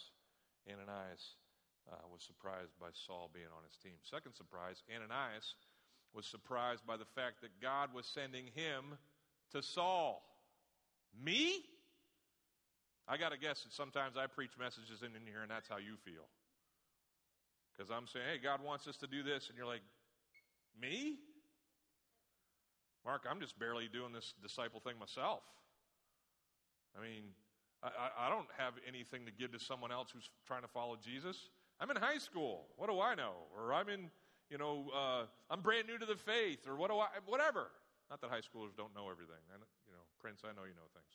[0.64, 1.36] Ananias
[1.92, 4.00] uh, was surprised by Saul being on his team.
[4.02, 5.60] Second surprise, Ananias
[6.16, 8.98] was surprised by the fact that God was sending him
[9.52, 10.24] to Saul.
[11.14, 11.62] Me?
[13.08, 15.96] I got to guess that sometimes I preach messages in, here and that's how you
[16.04, 16.26] feel.
[17.72, 19.84] Because I'm saying, hey, God wants us to do this, and you're like,
[20.80, 21.18] me?
[23.06, 25.44] Mark, I'm just barely doing this disciple thing myself.
[26.98, 27.36] I mean,
[27.84, 31.50] I, I, don't have anything to give to someone else who's trying to follow Jesus.
[31.80, 32.66] I'm in high school.
[32.78, 33.46] What do I know?
[33.54, 34.10] Or I'm in,
[34.50, 37.68] you know, uh, I'm brand new to the faith, or what do I, whatever.
[38.10, 39.44] Not that high schoolers don't know everything.
[39.52, 41.14] I, you know, Prince, I know you know things.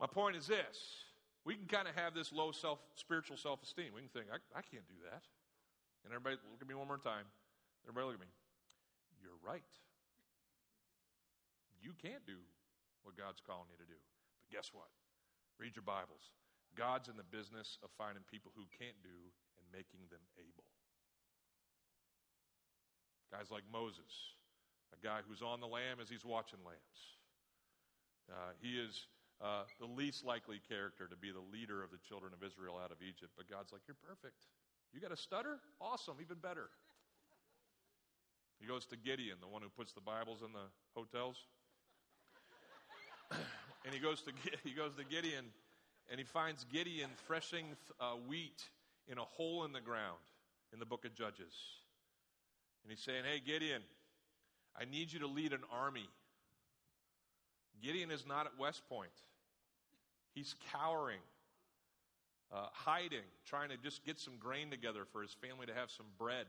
[0.00, 1.04] My point is this
[1.44, 3.92] we can kind of have this low self, spiritual self esteem.
[3.94, 5.24] We can think, I, I can't do that.
[6.04, 7.28] And everybody, look at me one more time.
[7.84, 8.32] Everybody, look at me.
[9.20, 9.68] You're right.
[11.80, 12.40] You can't do
[13.04, 14.00] what God's calling you to do.
[14.40, 14.88] But guess what?
[15.60, 16.32] Read your Bibles.
[16.76, 19.16] God's in the business of finding people who can't do
[19.60, 20.64] and making them able.
[23.32, 24.36] Guys like Moses,
[24.92, 27.00] a guy who's on the lam as he's watching lambs.
[28.28, 29.08] Uh, he is
[29.40, 32.92] uh, the least likely character to be the leader of the children of Israel out
[32.92, 34.46] of Egypt, but God's like, You're perfect.
[34.92, 35.58] You got a stutter?
[35.80, 36.68] Awesome, even better.
[38.58, 41.36] He goes to Gideon, the one who puts the Bibles in the hotels.
[43.84, 44.32] and he goes to
[44.64, 45.46] he goes to Gideon
[46.10, 47.66] and he finds Gideon threshing
[48.00, 48.62] uh, wheat
[49.08, 50.18] in a hole in the ground
[50.72, 51.54] in the book of Judges.
[52.82, 53.82] And he's saying, Hey, Gideon,
[54.78, 56.08] I need you to lead an army.
[57.82, 59.10] Gideon is not at West Point,
[60.34, 61.20] he's cowering.
[62.52, 66.06] Uh, hiding, trying to just get some grain together for his family to have some
[66.18, 66.46] bread.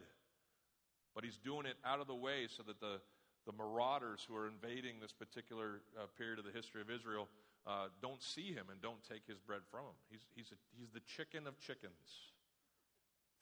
[1.14, 2.98] But he's doing it out of the way so that the,
[3.46, 7.30] the marauders who are invading this particular uh, period of the history of Israel
[7.68, 9.98] uh, don't see him and don't take his bread from him.
[10.10, 12.34] He's, he's, a, he's the chicken of chickens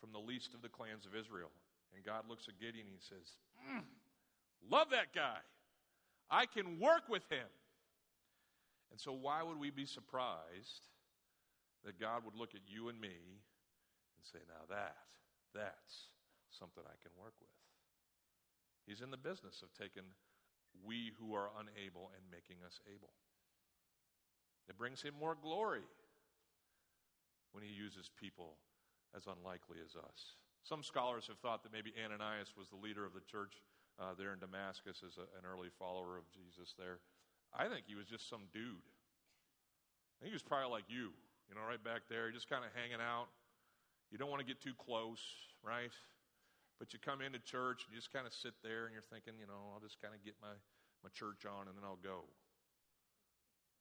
[0.01, 1.51] from the least of the clans of Israel.
[1.95, 3.87] And God looks at Gideon and he says, mm,
[4.69, 5.39] Love that guy.
[6.29, 7.47] I can work with him.
[8.91, 10.89] And so, why would we be surprised
[11.85, 13.13] that God would look at you and me
[14.17, 14.97] and say, Now that,
[15.53, 16.09] that's
[16.49, 17.53] something I can work with?
[18.85, 20.03] He's in the business of taking
[20.85, 23.13] we who are unable and making us able.
[24.67, 25.85] It brings him more glory
[27.51, 28.57] when he uses people
[29.15, 30.37] as unlikely as us.
[30.61, 33.61] Some scholars have thought that maybe Ananias was the leader of the church
[33.97, 36.99] uh, there in Damascus as a, an early follower of Jesus there.
[37.53, 38.85] I think he was just some dude.
[40.19, 41.15] I think he was probably like you,
[41.47, 43.31] you know, right back there, just kind of hanging out.
[44.11, 45.21] You don't want to get too close,
[45.63, 45.93] right?
[46.77, 49.35] But you come into church and you just kind of sit there and you're thinking,
[49.37, 50.55] you know, I'll just kind of get my,
[51.03, 52.27] my church on and then I'll go.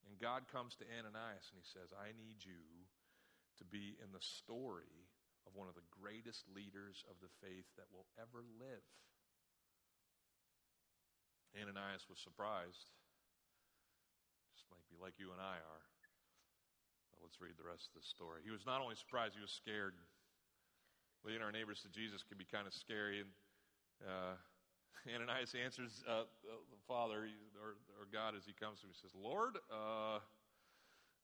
[0.06, 2.64] And God comes to Ananias and he says, I need you
[3.60, 5.10] to be in the story
[5.46, 8.86] of one of the greatest leaders of the faith that will ever live.
[11.56, 12.92] Ananias was surprised.
[14.70, 15.82] Might be like you and I are.
[17.12, 18.44] Well, let's read the rest of the story.
[18.44, 19.96] He was not only surprised, he was scared.
[21.26, 23.20] Leading our neighbors to Jesus can be kind of scary.
[23.20, 23.30] And
[24.06, 24.38] uh,
[25.14, 27.26] Ananias answers uh, the Father
[27.58, 28.92] or, or, God as he comes to him.
[28.94, 30.22] He says, Lord, uh,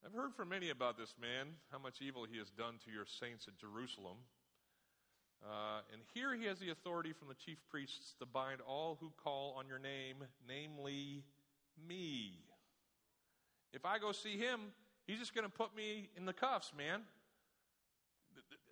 [0.04, 3.06] I've heard from many about this man, how much evil he has done to your
[3.06, 4.18] saints at Jerusalem.
[5.44, 9.12] Uh, and here he has the authority from the chief priests to bind all who
[9.22, 10.16] call on your name,
[10.48, 11.22] namely
[11.88, 12.43] me.
[13.74, 14.60] If I go see him,
[15.06, 17.00] he's just going to put me in the cuffs, man.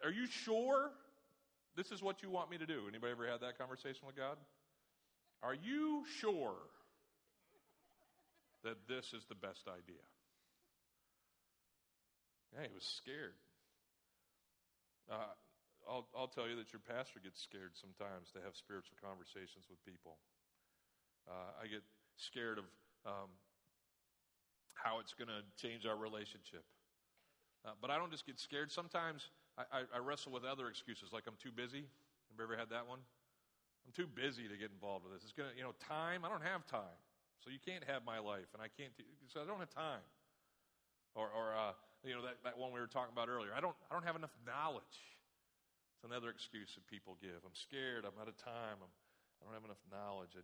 [0.04, 0.90] Are you sure
[1.76, 2.86] this is what you want me to do?
[2.88, 4.36] Anybody ever had that conversation with God?
[5.42, 6.54] Are you sure
[8.62, 10.02] that this is the best idea?
[12.54, 13.34] Yeah, he was scared.
[15.10, 15.34] Uh,
[15.88, 19.82] I'll, I'll tell you that your pastor gets scared sometimes to have spiritual conversations with
[19.82, 20.22] people.
[21.26, 21.82] Uh, I get
[22.14, 22.66] scared of
[23.02, 23.34] um,
[24.74, 26.64] how it's going to change our relationship.
[27.64, 28.72] Uh, but I don't just get scared.
[28.72, 31.86] Sometimes I, I, I, wrestle with other excuses, like I'm too busy.
[31.86, 32.98] Have you ever had that one?
[33.86, 35.22] I'm too busy to get involved with this.
[35.22, 36.98] It's going to, you know, time, I don't have time.
[37.42, 38.94] So you can't have my life, and I can't,
[39.26, 40.02] so I don't have time.
[41.18, 41.74] Or, or uh,
[42.06, 43.50] you know, that, that one we were talking about earlier.
[43.50, 44.98] I don't, I don't have enough knowledge
[45.98, 47.42] It's another excuse that people give.
[47.42, 48.06] I'm scared.
[48.06, 48.78] I'm out of time.
[48.78, 48.90] I'm,
[49.42, 50.38] I don't have enough knowledge.
[50.38, 50.42] I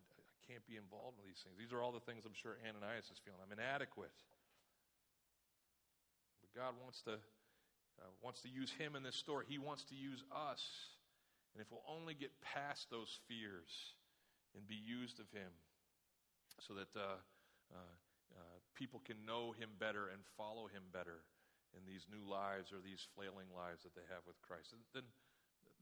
[0.49, 1.61] can't be involved in these things.
[1.61, 3.44] These are all the things I'm sure Ananias is feeling.
[3.44, 4.16] I'm inadequate.
[6.40, 7.20] But God wants to,
[8.01, 9.44] uh, wants to use him in this story.
[9.44, 10.64] He wants to use us.
[11.53, 13.92] And if we'll only get past those fears
[14.57, 15.53] and be used of him
[16.64, 17.20] so that uh,
[17.68, 17.92] uh,
[18.32, 21.28] uh, people can know him better and follow him better
[21.76, 25.05] in these new lives or these flailing lives that they have with Christ, then,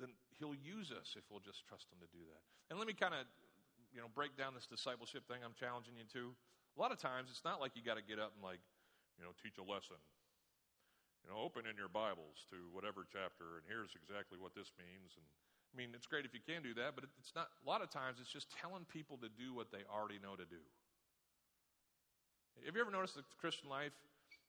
[0.03, 2.43] then he'll use us if we'll just trust him to do that.
[2.71, 3.31] And let me kind of
[3.97, 6.37] you know, break down this discipleship thing I'm challenging you to.
[6.37, 8.61] A lot of times it's not like you got to get up and like,
[9.17, 9.97] you know, teach a lesson.
[11.25, 15.17] You know, open in your Bibles to whatever chapter, and here's exactly what this means.
[15.17, 17.49] And I mean, it's great if you can do that, but it's not.
[17.59, 20.45] A lot of times, it's just telling people to do what they already know to
[20.45, 20.61] do.
[22.69, 23.97] Have you ever noticed the Christian life?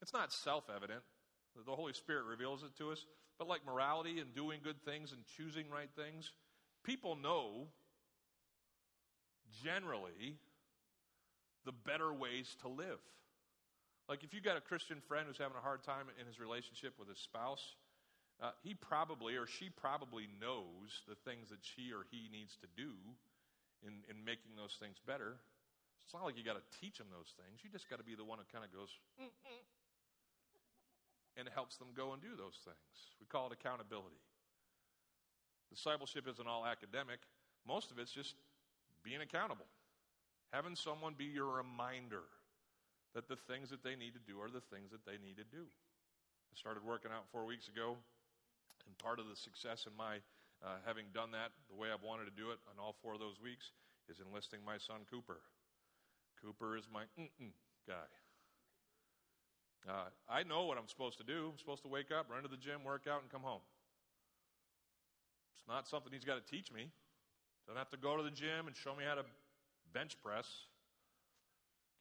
[0.03, 1.01] It's not self-evident.
[1.65, 3.07] The Holy Spirit reveals it to us.
[3.39, 6.35] But like morality and doing good things and choosing right things,
[6.83, 7.71] people know
[9.63, 10.37] generally
[11.65, 13.01] the better ways to live.
[14.07, 16.95] Like if you've got a Christian friend who's having a hard time in his relationship
[16.97, 17.75] with his spouse,
[18.39, 22.67] uh, he probably or she probably knows the things that she or he needs to
[22.77, 22.95] do
[23.83, 25.35] in, in making those things better.
[26.05, 27.59] It's not like you got to teach them those things.
[27.59, 29.61] You just got to be the one who kind of goes, Mm-mm,
[31.35, 32.95] and helps them go and do those things.
[33.19, 34.23] We call it accountability.
[35.67, 37.19] Discipleship isn't all academic,
[37.67, 38.39] most of it's just
[39.07, 39.71] being accountable,
[40.51, 42.27] having someone be your reminder
[43.15, 45.47] that the things that they need to do are the things that they need to
[45.47, 45.63] do.
[45.63, 47.95] I started working out four weeks ago,
[48.83, 50.19] and part of the success in my
[50.59, 53.23] uh, having done that the way I've wanted to do it on all four of
[53.23, 53.71] those weeks
[54.11, 55.39] is enlisting my son Cooper.
[56.43, 57.07] Cooper is my
[57.87, 58.11] guy.
[59.87, 61.47] Uh, I know what I'm supposed to do.
[61.53, 63.63] I'm supposed to wake up, run to the gym, work out, and come home.
[65.55, 66.91] It's not something he's got to teach me.
[67.67, 69.25] Doesn't have to go to the gym and show me how to
[69.93, 70.47] bench press.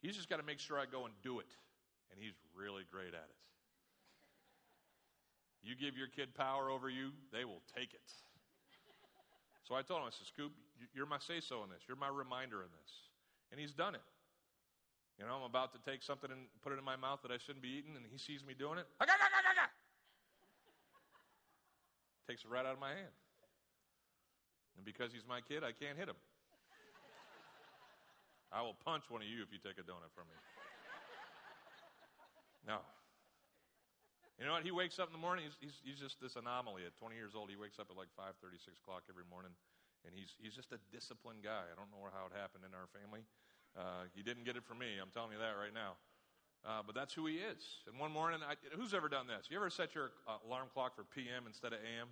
[0.01, 1.51] He's just got to make sure I go and do it.
[2.11, 3.39] And he's really great at it.
[5.61, 8.07] You give your kid power over you, they will take it.
[9.67, 10.55] So I told him, I said, Scoop,
[10.95, 11.83] you're my say so in this.
[11.91, 12.91] You're my reminder in this.
[13.51, 14.07] And he's done it.
[15.19, 17.37] You know, I'm about to take something and put it in my mouth that I
[17.41, 18.87] shouldn't be eating, and he sees me doing it.
[22.29, 23.11] Takes it right out of my hand.
[24.77, 26.15] And because he's my kid, I can't hit him.
[28.53, 30.37] I will punch one of you if you take a donut from me.
[32.63, 32.79] No.
[34.39, 34.63] You know what?
[34.63, 35.49] He wakes up in the morning.
[35.49, 36.85] He's, he's, he's just this anomaly.
[36.85, 38.53] At 20 years old, he wakes up at like 5 6
[38.83, 39.51] o'clock every morning.
[40.05, 41.67] And he's, he's just a disciplined guy.
[41.67, 43.25] I don't know how it happened in our family.
[43.73, 45.01] Uh, he didn't get it from me.
[45.01, 45.97] I'm telling you that right now.
[46.63, 47.81] Uh, but that's who he is.
[47.89, 49.47] And one morning, I, who's ever done this?
[49.49, 52.09] You ever set your uh, alarm clock for PM instead of AM?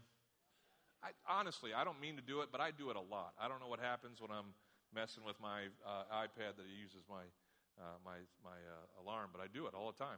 [1.06, 3.38] I, honestly, I don't mean to do it, but I do it a lot.
[3.38, 4.58] I don't know what happens when I'm
[4.90, 7.22] messing with my uh, iPad that uses my
[7.78, 10.18] uh, my my uh, alarm, but I do it all the time.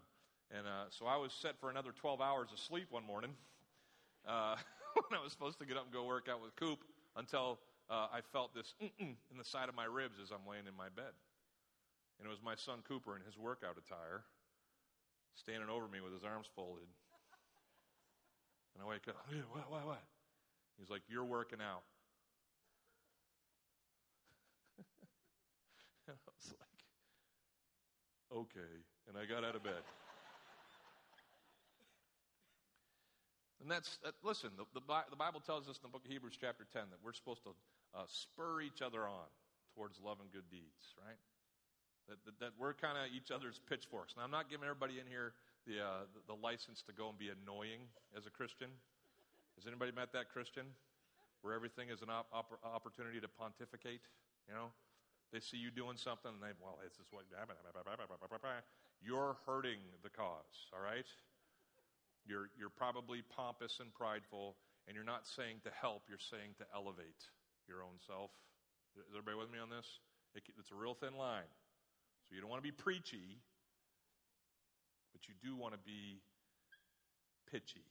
[0.56, 3.36] And uh, so I was set for another 12 hours of sleep one morning
[4.28, 4.56] uh,
[4.96, 6.80] when I was supposed to get up and go work out with Coop
[7.18, 7.60] until
[7.90, 10.88] uh, I felt this in the side of my ribs as I'm laying in my
[10.88, 11.12] bed.
[12.20, 14.24] And it was my son Cooper in his workout attire
[15.36, 16.88] standing over me with his arms folded.
[18.74, 19.20] And I wake up,
[19.52, 20.04] what, what, what?
[20.80, 21.84] He's like, You're working out.
[26.08, 26.68] and I was like,
[28.34, 28.74] Okay.
[29.08, 29.82] And I got out of bed.
[33.62, 36.38] and that's, that, listen, the, the, the, Bible tells us in the book of Hebrews,
[36.40, 37.56] chapter 10, that we're supposed to
[37.96, 39.28] uh, spur each other on
[39.76, 41.20] towards love and good deeds, right?
[42.10, 44.16] That, that, that we're kind of each other's pitchforks.
[44.16, 45.34] Now, I'm not giving everybody in here
[45.68, 47.84] the, uh, the, the license to go and be annoying
[48.16, 48.72] as a Christian.
[49.58, 50.66] Has anybody met that Christian?
[51.42, 54.02] Where everything is an op- op- opportunity to pontificate,
[54.48, 54.70] you know?
[55.34, 57.26] They see you doing something and they, well, this is what,
[59.04, 61.06] you're hurting the cause, all right?
[62.26, 64.56] You're, you're probably pompous and prideful,
[64.88, 67.28] and you're not saying to help, you're saying to elevate
[67.68, 68.32] your own self.
[68.96, 70.00] Is everybody with me on this?
[70.34, 71.50] It, it's a real thin line.
[72.28, 73.40] So you don't want to be preachy,
[75.14, 76.20] but you do want to be
[77.52, 77.86] pitchy.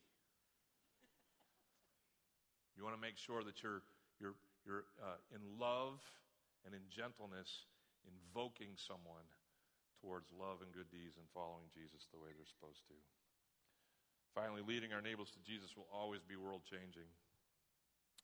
[2.76, 3.80] You want to make sure that you're,
[4.20, 4.36] you're,
[4.68, 6.04] you're uh, in love
[6.68, 7.64] and in gentleness,
[8.04, 9.24] invoking someone
[10.04, 12.96] towards love and good deeds and following Jesus the way they're supposed to.
[14.36, 17.08] Finally, leading our neighbors to Jesus will always be world changing.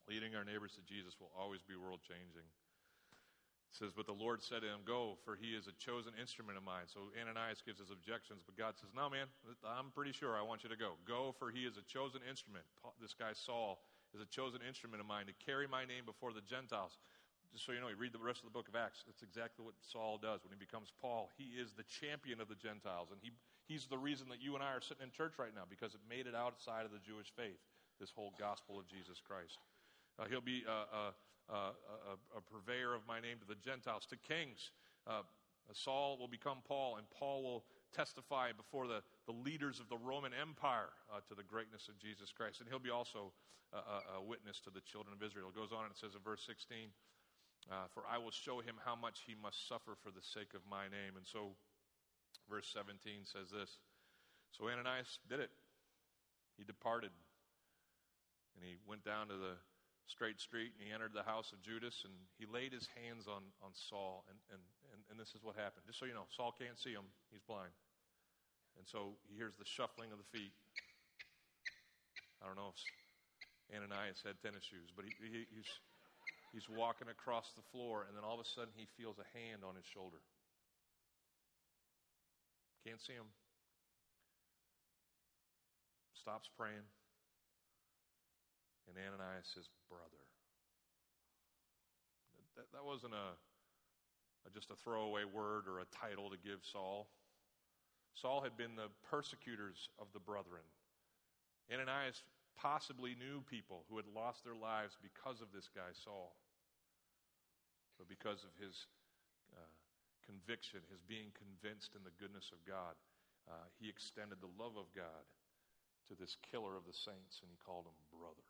[0.05, 2.45] Leading our neighbors to Jesus will always be world changing.
[2.45, 6.61] It says, But the Lord said to him, Go, for he is a chosen instrument
[6.61, 6.85] of mine.
[6.93, 9.33] So Ananias gives his objections, but God says, No, man,
[9.65, 11.01] I'm pretty sure I want you to go.
[11.09, 12.69] Go, for he is a chosen instrument.
[13.01, 13.81] This guy, Saul,
[14.15, 16.99] is a chosen instrument of mine to carry my name before the Gentiles.
[17.53, 19.61] Just so you know, you read the rest of the book of Acts, that's exactly
[19.61, 20.41] what Saul does.
[20.41, 23.13] When he becomes Paul, he is the champion of the Gentiles.
[23.13, 23.29] And he,
[23.69, 26.01] he's the reason that you and I are sitting in church right now because it
[26.09, 27.61] made it outside of the Jewish faith,
[28.01, 29.61] this whole gospel of Jesus Christ.
[30.17, 31.05] Uh, he'll be a, a,
[31.53, 34.73] a, a, purveyor of my name to the Gentiles, to kings.
[35.07, 35.29] Uh,
[35.73, 40.33] Saul will become Paul, and Paul will testify before the, the leaders of the Roman
[40.35, 42.59] Empire uh, to the greatness of Jesus Christ.
[42.59, 43.31] And he'll be also
[43.73, 45.49] a, a, witness to the children of Israel.
[45.49, 46.93] It goes on and it says in verse 16,
[47.71, 50.61] uh, For I will show him how much he must suffer for the sake of
[50.67, 51.17] my name.
[51.17, 51.55] And so,
[52.51, 53.79] verse 17 says this
[54.53, 55.55] So Ananias did it.
[56.59, 57.15] He departed.
[58.59, 59.57] And he went down to the
[60.11, 63.41] straight street and he entered the house of Judas and he laid his hands on,
[63.65, 64.29] on Saul.
[64.29, 64.61] And, and,
[64.93, 65.89] and, and this is what happened.
[65.89, 67.73] Just so you know, Saul can't see him, he's blind.
[68.83, 70.51] And so he hears the shuffling of the feet.
[72.43, 72.83] I don't know if
[73.71, 75.71] Ananias had tennis shoes, but he, he, he's,
[76.51, 79.63] he's walking across the floor, and then all of a sudden he feels a hand
[79.63, 80.19] on his shoulder.
[82.83, 83.31] Can't see him.
[86.19, 86.83] Stops praying.
[88.91, 90.27] And Ananias says, Brother.
[92.59, 93.39] That, that wasn't a,
[94.43, 97.07] a, just a throwaway word or a title to give Saul.
[98.15, 100.65] Saul had been the persecutors of the brethren.
[101.73, 102.23] Ananias
[102.57, 106.37] possibly knew people who had lost their lives because of this guy, Saul.
[107.97, 108.87] But because of his
[109.57, 109.73] uh,
[110.27, 112.95] conviction, his being convinced in the goodness of God,
[113.49, 115.25] uh, he extended the love of God
[116.11, 118.49] to this killer of the saints, and he called him brother,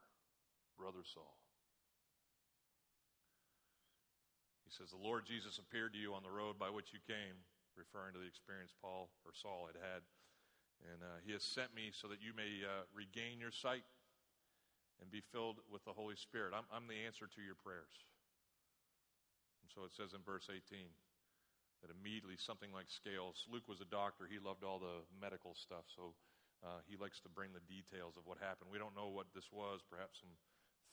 [0.76, 1.38] brother Saul.
[4.66, 7.36] He says, The Lord Jesus appeared to you on the road by which you came
[7.76, 10.02] referring to the experience Paul or Saul had had.
[10.82, 13.86] And uh, he has sent me so that you may uh, regain your sight
[14.98, 16.54] and be filled with the Holy Spirit.
[16.54, 17.94] I'm, I'm the answer to your prayers.
[19.62, 20.62] And so it says in verse 18
[21.82, 23.46] that immediately something like scales.
[23.50, 26.14] Luke was a doctor, he loved all the medical stuff, so
[26.62, 28.70] uh, he likes to bring the details of what happened.
[28.70, 29.82] We don't know what this was.
[29.82, 30.30] Perhaps some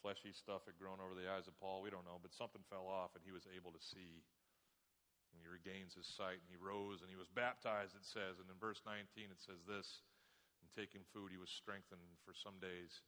[0.01, 1.86] fleshy stuff had grown over the eyes of Paul.
[1.86, 4.25] We don't know, but something fell off and he was able to see
[5.32, 8.41] and he regains his sight, and he rose and he was baptized, it says.
[8.41, 10.01] And in verse 19, it says this
[10.61, 12.03] And taking food, he was strengthened.
[12.25, 13.01] For some days,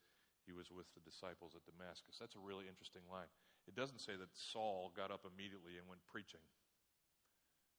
[0.45, 2.17] he was with the disciples at Damascus.
[2.17, 3.29] That's a really interesting line.
[3.69, 6.41] It doesn't say that Saul got up immediately and went preaching.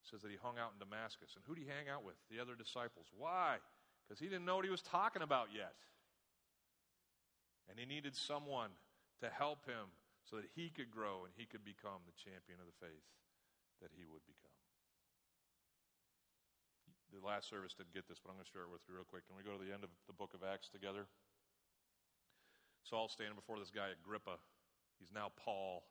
[0.02, 1.34] It says that he hung out in Damascus.
[1.34, 2.18] And who did he hang out with?
[2.30, 3.10] The other disciples.
[3.14, 3.58] Why?
[4.06, 5.74] Because he didn't know what he was talking about yet.
[7.70, 8.74] And he needed someone
[9.22, 9.94] to help him
[10.26, 13.06] so that he could grow and he could become the champion of the faith
[13.82, 14.54] that he would become.
[17.12, 19.04] The last service didn't get this, but I'm going to share it with you real
[19.04, 19.28] quick.
[19.28, 21.04] Can we go to the end of the book of Acts together?
[22.88, 24.40] Saul's standing before this guy Agrippa.
[24.96, 25.84] He's now Paul.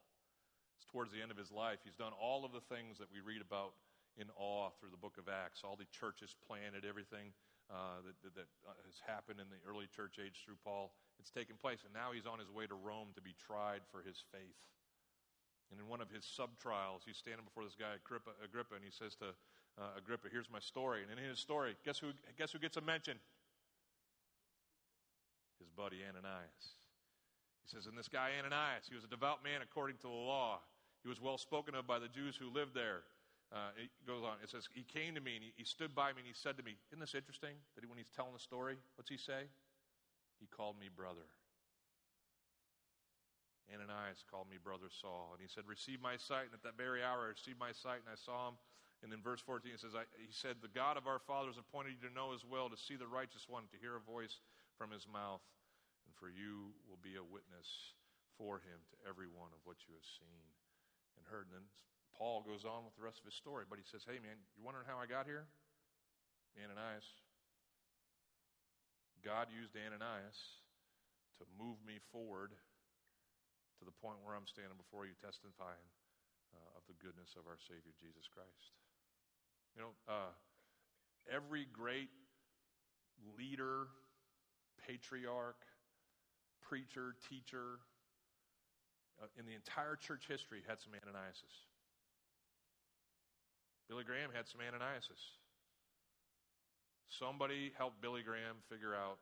[0.81, 1.85] It's towards the end of his life.
[1.85, 3.77] He's done all of the things that we read about
[4.17, 5.61] in awe through the book of Acts.
[5.61, 7.37] All the churches planted, everything
[7.69, 8.49] uh, that, that, that,
[8.83, 10.91] has happened in the early church age through Paul.
[11.21, 11.85] It's taken place.
[11.85, 14.57] And now he's on his way to Rome to be tried for his faith.
[15.71, 18.83] And in one of his sub trials, he's standing before this guy, Agrippa, Agrippa and
[18.83, 19.31] he says to
[19.79, 21.01] uh, Agrippa, Here's my story.
[21.01, 23.15] And in his story, guess who, guess who gets a mention?
[25.59, 26.75] His buddy Ananias.
[27.63, 30.59] He says, And this guy Ananias, he was a devout man according to the law.
[31.03, 33.07] He was well spoken of by the Jews who lived there.
[33.51, 34.39] Uh, it goes on.
[34.43, 36.57] It says, He came to me and he, he stood by me and he said
[36.57, 37.55] to me, Isn't this interesting?
[37.75, 39.47] That when he's telling the story, what's he say?
[40.39, 41.27] He called me brother.
[43.71, 45.31] Ananias called me brother Saul.
[45.33, 46.51] And he said, Receive my sight.
[46.51, 48.59] And at that very hour, I received my sight and I saw him.
[49.01, 52.03] And in verse 14, it says, He said, The God of our fathers appointed you
[52.05, 54.43] to know his will, to see the righteous one, to hear a voice
[54.77, 55.41] from his mouth.
[56.05, 57.97] And for you will be a witness
[58.37, 60.45] for him to everyone of what you have seen
[61.17, 61.49] and heard.
[61.49, 61.67] And then
[62.13, 64.61] Paul goes on with the rest of his story, but he says, Hey, man, you
[64.61, 65.49] wondering how I got here?
[66.59, 67.07] Ananias.
[69.21, 70.61] God used Ananias
[71.37, 72.53] to move me forward
[73.81, 75.89] to the point where I'm standing before you testifying
[76.53, 78.77] uh, of the goodness of our Savior Jesus Christ.
[79.73, 80.29] You know, uh,
[81.25, 82.13] every great
[83.33, 83.89] leader,
[84.85, 85.65] patriarch,
[86.61, 87.81] preacher, teacher
[89.17, 91.65] uh, in the entire church history had some Ananiases.
[93.89, 95.41] Billy Graham had some Ananiases.
[97.09, 99.17] Somebody helped Billy Graham figure out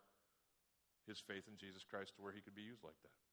[1.08, 3.29] his faith in Jesus Christ to where he could be used like that.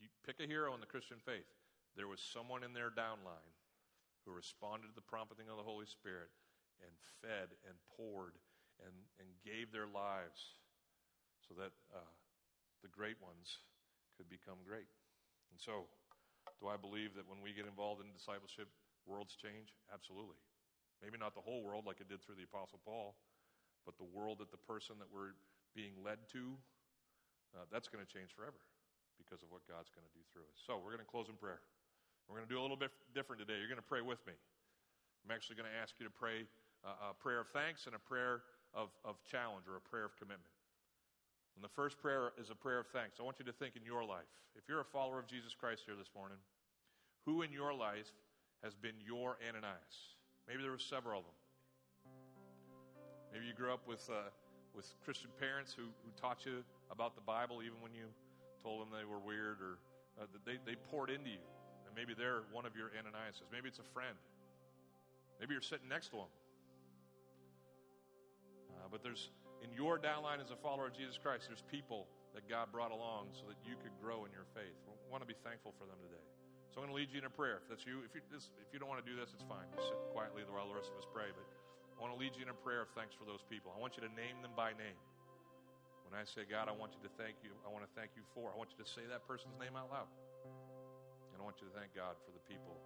[0.00, 1.48] You pick a hero in the Christian faith.
[1.96, 3.52] There was someone in their downline
[4.24, 6.28] who responded to the prompting of the Holy Spirit
[6.84, 6.92] and
[7.24, 8.36] fed and poured
[8.84, 10.60] and, and gave their lives
[11.40, 12.12] so that uh,
[12.84, 13.64] the great ones
[14.18, 14.90] could become great.
[15.48, 15.88] And so,
[16.60, 18.68] do I believe that when we get involved in discipleship,
[19.08, 19.72] worlds change?
[19.88, 20.36] Absolutely.
[21.00, 23.16] Maybe not the whole world like it did through the Apostle Paul,
[23.88, 25.36] but the world that the person that we're
[25.72, 26.56] being led to,
[27.56, 28.60] uh, that's going to change forever
[29.26, 30.62] because of what God's going to do through us.
[30.62, 31.58] So, we're going to close in prayer.
[32.30, 33.58] We're going to do a little bit different today.
[33.58, 34.38] You're going to pray with me.
[35.26, 36.46] I'm actually going to ask you to pray
[36.86, 40.14] uh, a prayer of thanks and a prayer of, of challenge or a prayer of
[40.14, 40.54] commitment.
[41.54, 43.18] And the first prayer is a prayer of thanks.
[43.18, 44.30] I want you to think in your life.
[44.54, 46.38] If you're a follower of Jesus Christ here this morning,
[47.24, 48.12] who in your life
[48.62, 50.14] has been your Ananias?
[50.46, 51.38] Maybe there were several of them.
[53.32, 54.30] Maybe you grew up with, uh,
[54.74, 58.06] with Christian parents who, who taught you about the Bible even when you
[58.66, 59.78] told them they were weird or
[60.18, 61.44] uh, they, they poured into you.
[61.86, 63.46] And maybe they're one of your Ananiases.
[63.54, 64.18] Maybe it's a friend.
[65.38, 66.32] Maybe you're sitting next to them.
[68.74, 69.30] Uh, but there's
[69.62, 73.30] in your downline as a follower of Jesus Christ, there's people that God brought along
[73.38, 74.74] so that you could grow in your faith.
[74.84, 76.26] We want to be thankful for them today.
[76.74, 77.64] So I'm going to lead you in a prayer.
[77.64, 79.64] If that's you, if you, this, if you don't want to do this, it's fine.
[79.72, 81.32] Just sit quietly while the rest of us pray.
[81.32, 83.72] But I want to lead you in a prayer of thanks for those people.
[83.72, 84.98] I want you to name them by name.
[86.06, 88.22] When I say, God, I want you to thank you, I want to thank you
[88.30, 90.06] for, I want you to say that person's name out loud.
[91.34, 92.78] And I want you to thank God for the people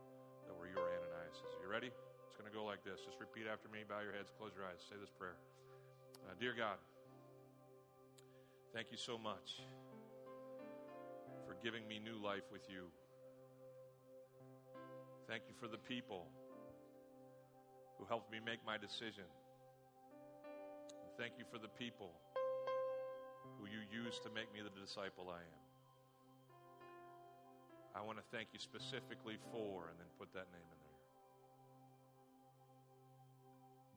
[0.49, 1.37] that were your Ananias.
[1.61, 1.93] You ready?
[1.93, 3.05] It's going to go like this.
[3.05, 5.37] Just repeat after me, bow your heads, close your eyes, say this prayer.
[6.25, 6.81] Uh, dear God,
[8.73, 9.61] thank you so much
[11.45, 12.89] for giving me new life with you.
[15.29, 16.25] Thank you for the people
[18.01, 19.29] who helped me make my decision.
[21.21, 22.17] Thank you for the people
[23.59, 25.61] who you used to make me the disciple I am.
[27.95, 31.01] I want to thank you specifically for, and then put that name in there.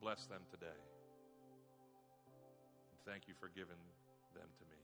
[0.02, 0.80] Bless them today.
[2.90, 3.78] And Thank you for giving
[4.34, 4.80] them to me.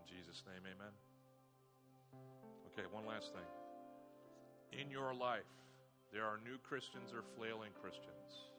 [0.00, 0.92] In Jesus' name, amen.
[2.72, 3.48] Okay, one last thing.
[4.76, 5.48] In your life,
[6.12, 8.52] there are new Christians or flailing Christians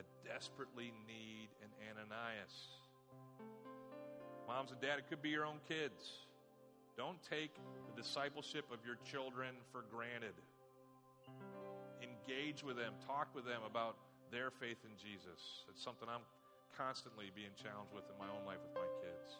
[0.00, 2.72] that desperately need an Ananias.
[4.48, 6.24] Moms and dad, it could be your own kids.
[6.96, 7.52] Don't take
[7.84, 10.32] the discipleship of your children for granted.
[12.00, 14.00] Engage with them, talk with them about
[14.32, 15.68] their faith in Jesus.
[15.68, 16.24] It's something I'm
[16.72, 19.36] constantly being challenged with in my own life with my kids.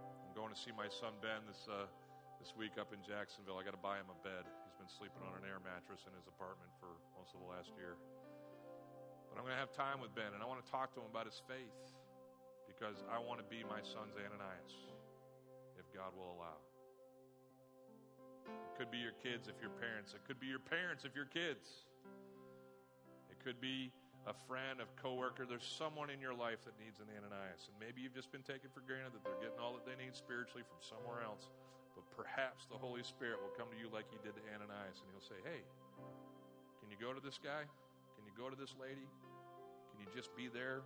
[0.00, 1.84] I'm going to see my son Ben this uh,
[2.40, 3.60] this week up in Jacksonville.
[3.60, 4.44] I got to buy him a bed.
[4.64, 7.72] He's been sleeping on an air mattress in his apartment for most of the last
[7.76, 8.00] year.
[9.36, 11.12] But I'm going to have time with Ben, and I want to talk to him
[11.12, 11.76] about his faith
[12.64, 14.72] because I want to be my son's Ananias,
[15.76, 16.56] if God will allow.
[18.48, 20.16] It could be your kids if you're parents.
[20.16, 21.84] It could be your parents if you're kids
[23.28, 23.92] It could be
[24.24, 25.44] a friend, a coworker.
[25.44, 27.68] There's someone in your life that needs an Ananias.
[27.68, 30.16] And maybe you've just been taken for granted that they're getting all that they need
[30.16, 31.52] spiritually from somewhere else.
[31.92, 35.12] But perhaps the Holy Spirit will come to you like he did to Ananias and
[35.12, 35.60] he'll say, Hey,
[36.80, 37.68] can you go to this guy?
[38.16, 39.04] Can you go to this lady?
[39.96, 40.84] Can you just be there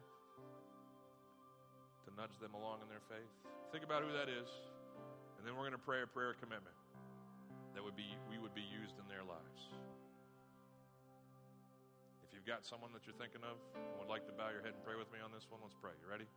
[2.06, 3.26] to nudge them along in their faith?
[3.74, 4.46] Think about who that is.
[5.34, 6.78] And then we're going to pray a prayer of commitment
[7.74, 9.66] that would be we would be used in their lives
[12.22, 14.78] If you've got someone that you're thinking of and would like to bow your head
[14.78, 15.96] and pray with me on this one, let's pray.
[15.98, 16.30] You ready?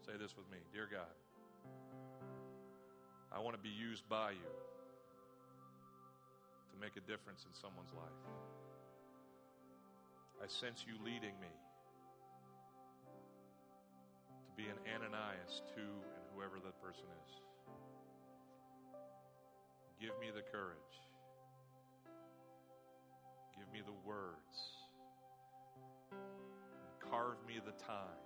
[0.00, 1.12] Say this with me Dear God,
[3.28, 4.52] I want to be used by you
[6.72, 8.16] to make a difference in someone's life.
[10.40, 11.52] I sense you leading me
[14.56, 17.32] be an Ananias to and whoever that person is.
[20.00, 20.96] Give me the courage.
[23.56, 24.82] Give me the words
[27.12, 28.24] carve me the time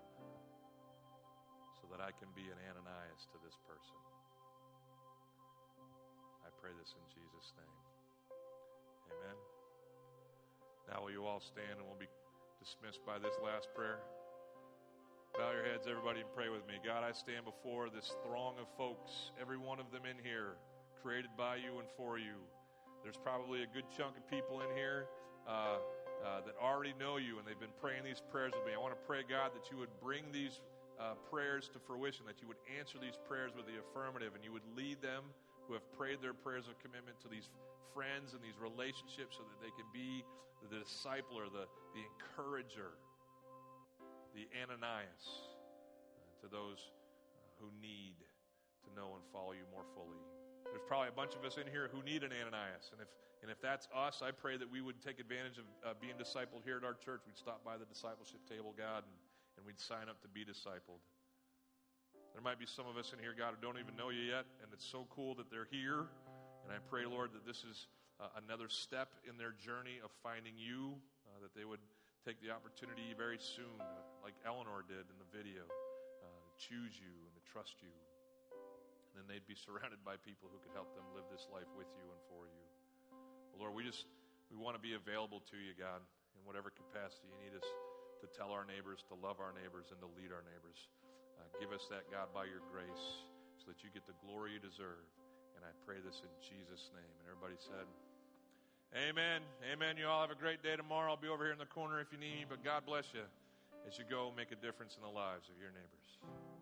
[1.82, 3.98] so that I can be an Ananias to this person.
[6.46, 7.76] I pray this in Jesus' name.
[9.10, 9.36] Amen.
[10.86, 12.06] Now, will you all stand and we'll be
[12.62, 13.98] dismissed by this last prayer?
[15.36, 16.80] Bow your heads, everybody, and pray with me.
[16.80, 20.56] God, I stand before this throng of folks, every one of them in here,
[21.04, 22.40] created by you and for you.
[23.04, 25.12] There's probably a good chunk of people in here.
[25.44, 25.76] Uh,
[26.24, 28.72] uh, that already know you and they've been praying these prayers with me.
[28.72, 30.64] I want to pray, God, that you would bring these
[30.96, 34.56] uh, prayers to fruition, that you would answer these prayers with the affirmative, and you
[34.56, 35.28] would lead them
[35.68, 37.52] who have prayed their prayers of commitment to these
[37.92, 40.24] friends and these relationships so that they can be
[40.64, 42.96] the discipler, the, the encourager,
[44.36, 46.92] the Ananias uh, to those
[47.32, 48.20] uh, who need
[48.84, 50.20] to know and follow you more fully.
[50.68, 52.92] There's probably a bunch of us in here who need an Ananias.
[52.92, 53.08] And if,
[53.40, 56.68] and if that's us, I pray that we would take advantage of uh, being discipled
[56.68, 57.24] here at our church.
[57.24, 59.16] We'd stop by the discipleship table, God, and,
[59.56, 61.00] and we'd sign up to be discipled.
[62.36, 64.44] There might be some of us in here, God, who don't even know you yet,
[64.60, 66.12] and it's so cool that they're here.
[66.68, 67.88] And I pray, Lord, that this is
[68.20, 71.80] uh, another step in their journey of finding you, uh, that they would
[72.26, 73.78] take the opportunity very soon,
[74.18, 77.94] like Eleanor did in the video, uh, to choose you and to trust you.
[79.14, 81.86] And then they'd be surrounded by people who could help them live this life with
[81.94, 82.64] you and for you.
[83.54, 84.10] But Lord, we just
[84.50, 86.02] we want to be available to you, God,
[86.34, 87.66] in whatever capacity you need us
[88.18, 90.90] to tell our neighbors, to love our neighbors, and to lead our neighbors.
[91.38, 93.06] Uh, give us that, God, by your grace,
[93.54, 95.06] so that you get the glory you deserve.
[95.54, 97.14] And I pray this in Jesus' name.
[97.22, 97.86] And everybody said,
[98.94, 99.42] Amen.
[99.72, 99.96] Amen.
[99.96, 101.10] You all have a great day tomorrow.
[101.10, 103.26] I'll be over here in the corner if you need me, but God bless you
[103.86, 106.55] as you go make a difference in the lives of your neighbors.